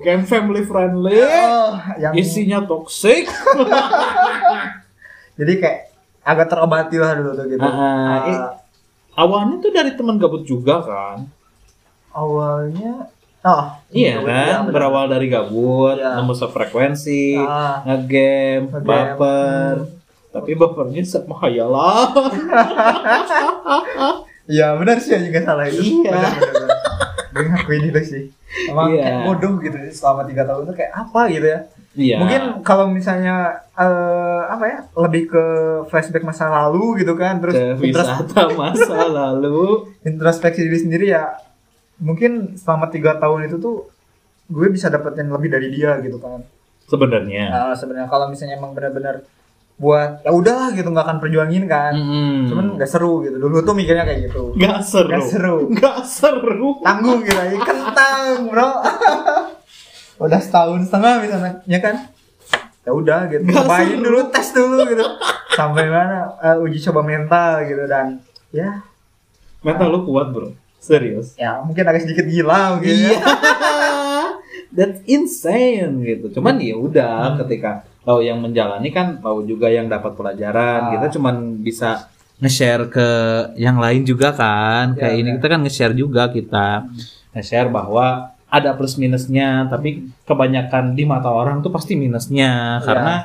Game 0.01 0.23
family 0.23 0.61
friendly, 0.61 1.13
Eh, 1.13 1.69
yang 1.99 2.13
isinya 2.15 2.61
toxic. 2.63 3.29
jadi 5.37 5.53
kayak 5.57 5.79
agak 6.21 6.47
terobati 6.47 6.97
lah 6.97 7.13
dulu 7.13 7.31
tuh 7.33 7.45
gitu. 7.47 7.61
Ah, 7.61 8.25
i- 8.25 8.45
Awalnya 9.13 9.59
tuh 9.59 9.69
dari 9.69 9.91
teman 9.91 10.15
gabut 10.15 10.41
juga 10.41 10.79
kan? 10.79 11.27
awalnya 12.09 13.07
oh 13.41 13.65
Iya 13.87 14.19
kan, 14.19 14.67
berawal 14.67 15.07
dari 15.07 15.27
gabut, 15.27 15.95
Iya. 15.95 16.17
nemu 16.17 16.33
sefrekuensi, 16.33 17.35
Ah. 17.37 17.83
ngegame, 17.83 18.67
Ngegame. 18.67 18.83
baper. 18.83 19.75
Tapi 20.31 20.51
bapernya 20.53 21.03
sama 21.03 21.35
hayalah. 21.39 22.07
Iya 24.49 24.75
benar 24.75 24.97
sih 24.97 25.15
juga 25.21 25.39
salah 25.39 25.63
itu. 25.63 25.79
Iya. 25.79 26.11
Benar, 26.11 26.31
benar, 26.33 26.51
benar. 26.51 26.77
Gue 27.31 27.43
ngakuin 27.47 27.83
itu 27.87 28.01
sih. 28.03 28.23
Emang 28.67 28.89
Iya. 28.89 28.99
kayak 28.99 29.19
bodoh 29.23 29.53
gitu 29.61 29.77
selama 29.91 30.21
tiga 30.25 30.43
tahun 30.43 30.65
itu 30.65 30.73
kayak 30.75 30.91
apa 30.93 31.21
gitu 31.29 31.47
ya. 31.47 31.59
Iya. 31.93 32.15
Mungkin 32.19 32.41
kalau 32.59 32.85
misalnya 32.89 33.35
eh, 33.71 34.41
apa 34.43 34.65
ya 34.65 34.77
lebih 34.97 35.29
ke 35.29 35.43
flashback 35.87 36.25
masa 36.25 36.49
lalu 36.49 36.99
gitu 36.99 37.13
kan 37.13 37.39
terus 37.39 37.55
ke 37.55 37.79
wisata 37.85 38.51
masa 38.51 38.97
lalu. 39.21 39.87
introspeksi 40.01 40.65
diri 40.65 40.79
sendiri 40.79 41.05
ya 41.07 41.31
mungkin 41.95 42.57
selama 42.57 42.89
tiga 42.89 43.15
tahun 43.15 43.45
itu 43.45 43.55
tuh 43.55 43.87
gue 44.49 44.67
bisa 44.67 44.89
dapetin 44.89 45.29
lebih 45.29 45.47
dari 45.47 45.69
dia 45.69 46.01
gitu 46.01 46.17
kan 46.17 46.41
Sebenarnya. 46.89 47.45
nah, 47.47 47.71
sebenarnya 47.71 48.09
kalau 48.09 48.27
misalnya 48.27 48.57
emang 48.57 48.73
benar-benar 48.73 49.21
buat 49.81 50.21
ya 50.21 50.29
udahlah 50.29 50.69
gitu 50.71 50.87
nggak 50.87 51.03
akan 51.03 51.17
perjuangin 51.17 51.65
kan 51.65 51.89
Mm-mm. 51.91 52.45
cuman 52.45 52.65
nggak 52.77 52.85
seru 52.85 53.19
gitu 53.21 53.35
dulu 53.35 53.59
tuh 53.59 53.73
mikirnya 53.73 54.05
kayak 54.05 54.29
gitu 54.29 54.53
Nggak 54.53 54.77
seru. 54.81 55.09
Nggak 55.09 55.25
seru. 55.25 55.55
Nggak 55.67 55.99
seru. 56.05 56.69
tanggung 56.79 57.19
gitu 57.19 57.33
aja 57.35 57.57
kentang 57.57 58.25
bro 58.45 58.69
udah 60.23 60.37
setahun 60.37 60.85
setengah 60.85 61.13
misalnya 61.19 61.53
ya 61.65 61.79
kan 61.79 61.95
ya 62.79 62.91
udah 62.91 63.19
gitu 63.27 63.41
seru. 63.49 63.97
dulu 63.99 64.19
tes 64.29 64.47
dulu 64.51 64.77
gitu 64.85 65.05
sampai 65.51 65.85
mana 65.87 66.29
eh, 66.39 66.57
uji 66.59 66.77
coba 66.83 67.01
mental 67.01 67.51
gitu 67.63 67.83
dan 67.85 68.21
ya 68.49 68.85
Mental 69.59 69.89
lu 69.89 70.01
kuat 70.03 70.29
bro. 70.29 70.49
Serius. 70.75 71.33
ya 71.35 71.57
mungkin 71.59 71.81
agak 71.83 72.01
sedikit 72.01 72.25
gila 72.25 72.73
mungkin 72.73 72.89
Iya. 72.91 73.13
ya. 73.13 73.21
That's 74.71 75.03
insane 75.05 76.01
gitu. 76.01 76.31
Cuman 76.31 76.57
ya 76.57 76.73
udah 76.73 77.15
Hmm. 77.27 77.37
ketika 77.39 77.85
lo 78.01 78.17
yang 78.17 78.41
menjalani 78.41 78.89
kan 78.89 79.21
lo 79.21 79.43
juga 79.43 79.69
yang 79.69 79.85
dapat 79.85 80.17
pelajaran. 80.17 80.79
Ah. 80.81 80.91
Kita 80.97 81.07
cuman 81.15 81.35
bisa 81.59 82.09
nge-share 82.41 82.89
ke 82.89 83.07
yang 83.55 83.77
lain 83.77 84.01
juga 84.01 84.33
kan. 84.33 84.97
Ya, 84.97 85.05
Kayak 85.05 85.15
ini 85.15 85.29
ya. 85.29 85.33
kita 85.37 85.47
kan 85.47 85.59
nge-share 85.61 85.93
juga 85.93 86.23
kita. 86.27 86.67
Nge-share 87.31 87.69
bahwa 87.69 88.33
ada 88.51 88.75
plus 88.75 88.97
minusnya, 88.97 89.69
tapi 89.69 90.11
kebanyakan 90.25 90.91
di 90.91 91.05
mata 91.05 91.29
orang 91.29 91.61
tuh 91.61 91.71
pasti 91.71 91.95
minusnya 91.95 92.81
Ya. 92.81 92.83
karena 92.83 93.15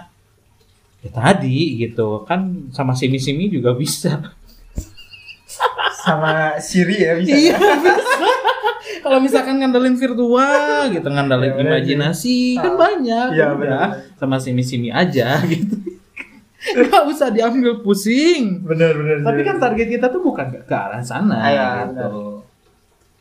ya 1.02 1.10
tadi 1.10 1.80
gitu 1.80 2.22
kan 2.22 2.70
sama 2.70 2.92
simi-simi 2.92 3.48
juga 3.48 3.72
bisa. 3.72 4.20
sama 6.04 6.54
Siri 6.60 7.02
ya 7.02 7.18
bisa 7.18 7.34
Iya 7.34 7.54
ya? 7.54 7.58
bisa. 7.58 7.92
Kalau 9.06 9.18
misalkan 9.20 9.54
ngandelin 9.56 9.94
virtual 9.94 10.66
gitu, 10.90 11.06
ngandelin 11.06 11.46
Iya, 11.46 11.54
bener 11.54 11.70
imajinasi 11.72 12.18
sih. 12.18 12.58
kan 12.58 12.74
banyak. 12.74 13.26
Iya, 13.30 13.46
udah 13.48 13.56
bener. 13.56 13.88
sama 14.16 14.36
simi-simi 14.36 14.90
aja 14.90 15.38
gitu. 15.46 15.78
Gak 16.66 17.06
usah 17.06 17.30
diambil 17.30 17.78
pusing. 17.78 18.58
bener 18.60 18.90
bener 18.92 19.22
Tapi 19.22 19.38
bener. 19.38 19.46
kan 19.46 19.56
target 19.60 19.86
kita 19.88 20.06
tuh 20.08 20.18
bukan 20.20 20.46
ke, 20.50 20.58
ke 20.64 20.74
arah 20.74 20.98
sana 21.00 21.38
iya, 21.46 21.86
gitu. 21.86 22.42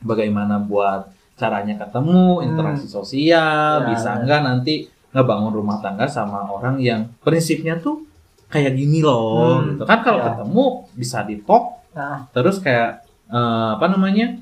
Bagaimana 0.01 0.57
buat 0.57 1.05
caranya 1.35 1.77
ketemu, 1.77 2.25
Hmm. 2.35 2.45
interaksi 2.47 2.87
sosial, 2.87 3.83
Ya, 3.83 3.85
bisa 3.85 4.09
bener. 4.11 4.21
enggak 4.23 4.41
nanti 4.41 4.73
ngebangun 5.11 5.53
rumah 5.53 5.77
tangga 5.77 6.05
sama 6.05 6.43
orang 6.43 6.75
yang 6.77 7.05
prinsipnya 7.19 7.77
tuh 7.77 8.03
kayak 8.47 8.73
gini 8.73 8.99
loh 8.99 9.59
Hmm. 9.59 9.67
gitu 9.71 9.83
kan 9.83 9.99
kalau 10.01 10.19
Ya. 10.19 10.25
ketemu 10.31 10.63
bisa 10.91 11.21
di 11.21 11.37
talk 11.39 11.77
Nah, 11.91 12.27
terus 12.29 12.59
kayak 12.59 13.05
eh, 13.25 13.69
apa 13.71 13.85
namanya 13.87 14.35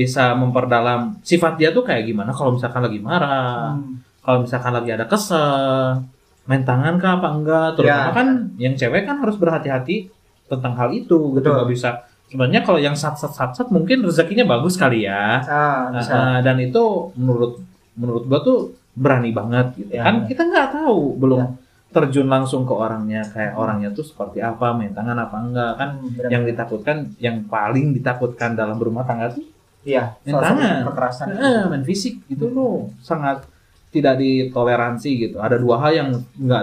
bisa 0.00 0.32
memperdalam 0.32 1.00
sifat 1.20 1.52
dia 1.54 1.68
tuh 1.68 1.82
kayak 1.82 2.04
gimana? 2.04 2.30
Kalau 2.30 2.50
misalkan 2.52 2.80
lagi 2.80 2.98
marah 2.98 3.76
hmm. 3.76 3.94
kalau 4.20 4.38
misalkan 4.40 4.72
lagi 4.72 4.90
ada 4.90 5.04
kesel 5.04 6.00
main 6.42 6.62
tangan 6.62 6.96
kah 6.96 7.16
apa 7.16 7.28
enggak? 7.30 7.68
Terutama 7.74 8.00
Ya. 8.02 8.16
kan 8.16 8.28
yang 8.56 8.74
cewek 8.74 9.02
kan 9.04 9.16
harus 9.18 9.36
berhati-hati 9.36 10.08
tentang 10.46 10.72
hal 10.74 10.88
itu 10.90 11.16
gitu 11.32 11.46
nggak 11.46 11.68
bisa. 11.68 11.90
Sebenarnya 12.26 12.62
kalau 12.62 12.78
yang 12.78 12.94
sat 12.94 13.14
sat 13.14 13.30
sat 13.30 13.52
sat 13.52 13.68
mungkin 13.68 14.00
rezekinya 14.00 14.46
bagus 14.48 14.74
kali 14.74 15.02
ya. 15.02 15.42
Ah, 15.42 15.90
Nah, 15.90 15.98
bisa. 15.98 16.12
eh, 16.14 16.38
dan 16.40 16.56
itu 16.58 16.82
menurut 17.14 17.58
menurut 17.92 18.24
gua 18.24 18.40
tuh 18.40 18.58
berani 18.92 19.30
banget 19.30 19.66
gitu. 19.76 19.90
Ya. 19.92 20.02
kan 20.02 20.26
kita 20.26 20.42
nggak 20.44 20.68
tahu 20.72 21.00
belum 21.16 21.40
Ya. 21.40 21.48
terjun 21.90 22.26
langsung 22.26 22.62
ke 22.62 22.70
orangnya 22.70 23.22
kayak 23.26 23.54
orangnya 23.54 23.90
tuh 23.90 24.02
seperti 24.02 24.38
apa 24.40 24.70
main 24.70 24.90
tangan 24.90 25.18
apa 25.18 25.36
enggak. 25.36 25.72
Kan 25.76 25.90
Hmm, 25.98 26.30
yang 26.30 26.42
ditakutkan 26.44 26.96
yang 27.18 27.46
paling 27.46 27.90
ditakutkan 27.92 28.54
dalam 28.54 28.74
berumah 28.74 29.02
tangga 29.02 29.30
tuh 29.30 29.42
iya 29.86 30.16
main 30.24 30.36
tangan. 30.36 30.84
kekerasan. 30.92 31.26
Eh, 31.36 31.62
main 31.68 31.84
fisik. 31.84 32.20
Itu 32.28 32.50
loh 32.52 32.92
sangat 33.00 33.46
tidak 33.90 34.20
ditoleransi 34.20 35.10
gitu. 35.28 35.36
Ada 35.40 35.56
dua 35.58 35.80
hal 35.82 35.92
yang 35.96 36.08
nggak 36.36 36.62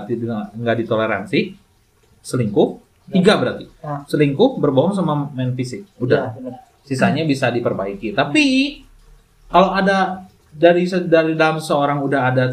nggak 0.55 0.75
ditoleransi. 0.85 1.39
Selingkuh. 2.21 2.85
Tiga 3.07 3.39
berarti. 3.39 3.71
Ah. 3.79 4.03
selingkuh 4.03 4.59
berbohong 4.59 4.91
sama 4.91 5.31
main 5.31 5.55
fisik. 5.55 5.87
Udah. 5.97 6.35
Bener. 6.35 6.59
sisanya 6.87 7.27
bisa 7.27 7.51
diperbaiki. 7.51 8.15
Tapi 8.15 8.79
kalau 9.51 9.75
ada 9.75 10.23
dari 10.51 10.87
dari 10.87 11.35
dalam 11.35 11.59
seorang 11.59 11.99
udah 11.99 12.21
ada 12.31 12.45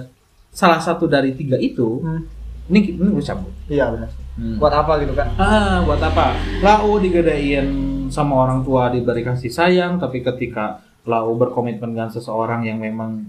salah 0.50 0.82
satu 0.82 1.06
dari 1.06 1.34
tiga 1.38 1.54
itu 1.58 2.02
Hmm, 2.02 2.26
ini 2.70 2.98
ini 2.98 3.08
gue 3.14 3.22
cabut. 3.22 3.54
Iya 3.70 3.94
benar 3.94 4.23
Hmm. 4.34 4.58
buat 4.58 4.74
apa 4.74 4.98
gitu 4.98 5.14
kan 5.14 5.30
Ah, 5.38 5.78
buat 5.82 6.02
apa? 6.02 6.34
Lau 6.58 6.98
digedein 6.98 7.66
sama 8.10 8.42
orang 8.42 8.66
tua 8.66 8.90
diberi 8.90 9.22
kasih 9.22 9.46
sayang, 9.48 9.96
tapi 9.96 10.20
ketika 10.20 10.82
Lau 11.04 11.36
berkomitmen 11.36 11.92
dengan 11.92 12.08
seseorang 12.08 12.64
yang 12.64 12.80
memang 12.80 13.28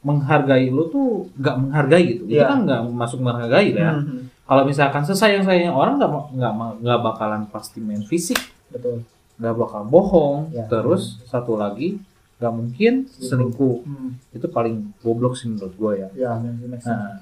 menghargai 0.00 0.66
lu 0.66 0.88
tuh 0.88 1.28
nggak 1.36 1.56
menghargai 1.60 2.04
gitu. 2.08 2.22
Itu 2.26 2.34
Iya. 2.34 2.48
kan 2.48 2.58
nggak 2.64 2.82
masuk 2.90 3.20
menghargai 3.20 3.70
ya. 3.70 3.92
Hmm, 3.94 4.26
Kalau 4.42 4.66
misalkan 4.66 5.06
sesayang 5.06 5.46
sayang 5.46 5.70
orang 5.70 5.94
nggak 5.94 6.10
nggak 6.34 6.52
nggak 6.82 7.00
bakalan 7.00 7.46
pasti 7.46 7.78
main 7.78 8.02
fisik, 8.02 8.40
betul 8.66 9.06
nggak 9.38 9.54
bakal 9.54 9.86
bohong. 9.86 10.50
Iya. 10.50 10.66
Terus 10.66 11.22
satu 11.24 11.54
lagi 11.54 12.00
nggak 12.40 12.54
mungkin 12.56 12.92
selingkuh. 13.06 13.84
Hmm, 13.84 14.16
Itu 14.32 14.48
paling 14.48 14.96
goblok 14.98 15.36
sih 15.36 15.46
menurut 15.46 15.76
gue 15.76 15.92
ya. 16.00 16.08
ya. 16.16 16.30
Nah, 16.40 17.20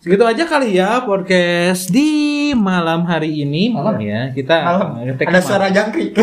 segitu 0.00 0.24
aja 0.24 0.42
kali 0.42 0.72
ya 0.72 1.04
podcast 1.04 1.86
di 1.88 2.50
malam 2.50 3.04
hari 3.04 3.44
ini 3.44 3.70
Malam? 3.70 4.00
ya 4.00 4.32
kita 4.32 4.56
Malam. 4.56 4.88
ada 5.04 5.12
malam. 5.20 5.42
suara 5.44 5.66
jangkrik 5.68 6.16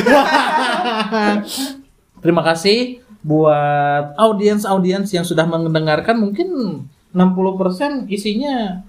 Terima 2.21 2.41
kasih 2.41 3.01
buat 3.21 4.17
audiens-audiens 4.17 5.05
yang 5.11 5.21
sudah 5.21 5.45
mendengarkan 5.45 6.17
mungkin 6.17 6.81
60% 7.13 8.09
isinya 8.09 8.81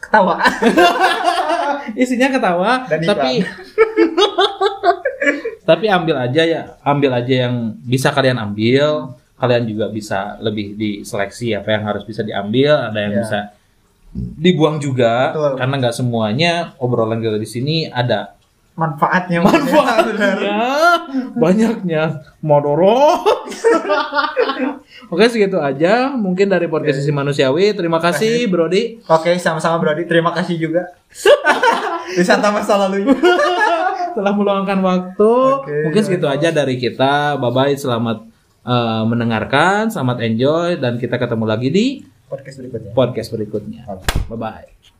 ketawa 0.00 0.40
isinya 2.00 2.28
ketawa 2.30 2.86
Dan 2.88 3.00
tapi 3.04 3.40
tapi 5.64 5.88
ambil 5.88 6.20
aja 6.20 6.42
ya 6.44 6.62
ambil 6.80 7.10
aja 7.12 7.48
yang 7.48 7.74
bisa 7.80 8.08
kalian 8.08 8.36
ambil. 8.36 9.12
Kalian 9.34 9.66
juga 9.66 9.90
bisa 9.90 10.38
lebih 10.38 10.78
diseleksi 10.78 11.52
apa 11.52 11.74
yang 11.74 11.84
harus 11.84 12.06
bisa 12.06 12.22
diambil 12.22 12.88
ada 12.88 12.98
yang 13.02 13.12
Ya. 13.12 13.20
bisa 13.20 13.38
dibuang 14.14 14.78
juga. 14.78 15.34
Betul. 15.34 15.52
karena 15.58 15.74
nggak 15.82 15.96
semuanya 15.96 16.52
obrolan 16.78 17.18
kita 17.18 17.34
di 17.34 17.44
sini 17.44 17.76
ada 17.84 18.38
manfaatnya 18.74 19.38
ya, 19.38 19.42
manfaatnya. 19.42 20.58
Banyaknya. 21.42 22.02
Modorot 22.40 23.26
oke 25.12 25.24
segitu 25.28 25.58
aja 25.58 26.14
mungkin 26.14 26.46
dari 26.46 26.70
podcast 26.70 27.02
sisi 27.02 27.10
manusiawi. 27.10 27.74
Terima 27.74 27.98
kasih 27.98 28.46
Brody. 28.46 29.02
Oke 29.04 29.34
sama-sama 29.38 29.82
Brody. 29.82 30.06
Terima 30.06 30.30
kasih 30.30 30.56
juga. 30.56 30.94
Wisata 32.14 32.54
masa 32.54 32.78
lalunya 32.78 33.12
telah 34.14 34.32
meluangkan 34.32 34.78
waktu. 34.80 35.32
Oke, 35.60 35.74
mungkin 35.90 36.02
segitu 36.06 36.26
aja 36.30 36.54
dari 36.54 36.78
kita. 36.78 37.36
Bye 37.36 37.52
bye 37.52 37.74
selamat 37.74 38.18
eh, 38.64 39.02
mendengarkan 39.04 39.90
selamat 39.90 40.18
enjoy 40.22 40.78
dan 40.78 40.96
kita 40.96 41.18
ketemu 41.18 41.44
lagi 41.44 41.68
di 41.68 41.86
podcast 42.30 42.56
berikutnya. 42.62 42.90
podcast 42.94 43.28
berikutnya. 43.34 43.82
Bye 44.30 44.38
bye 44.38 44.73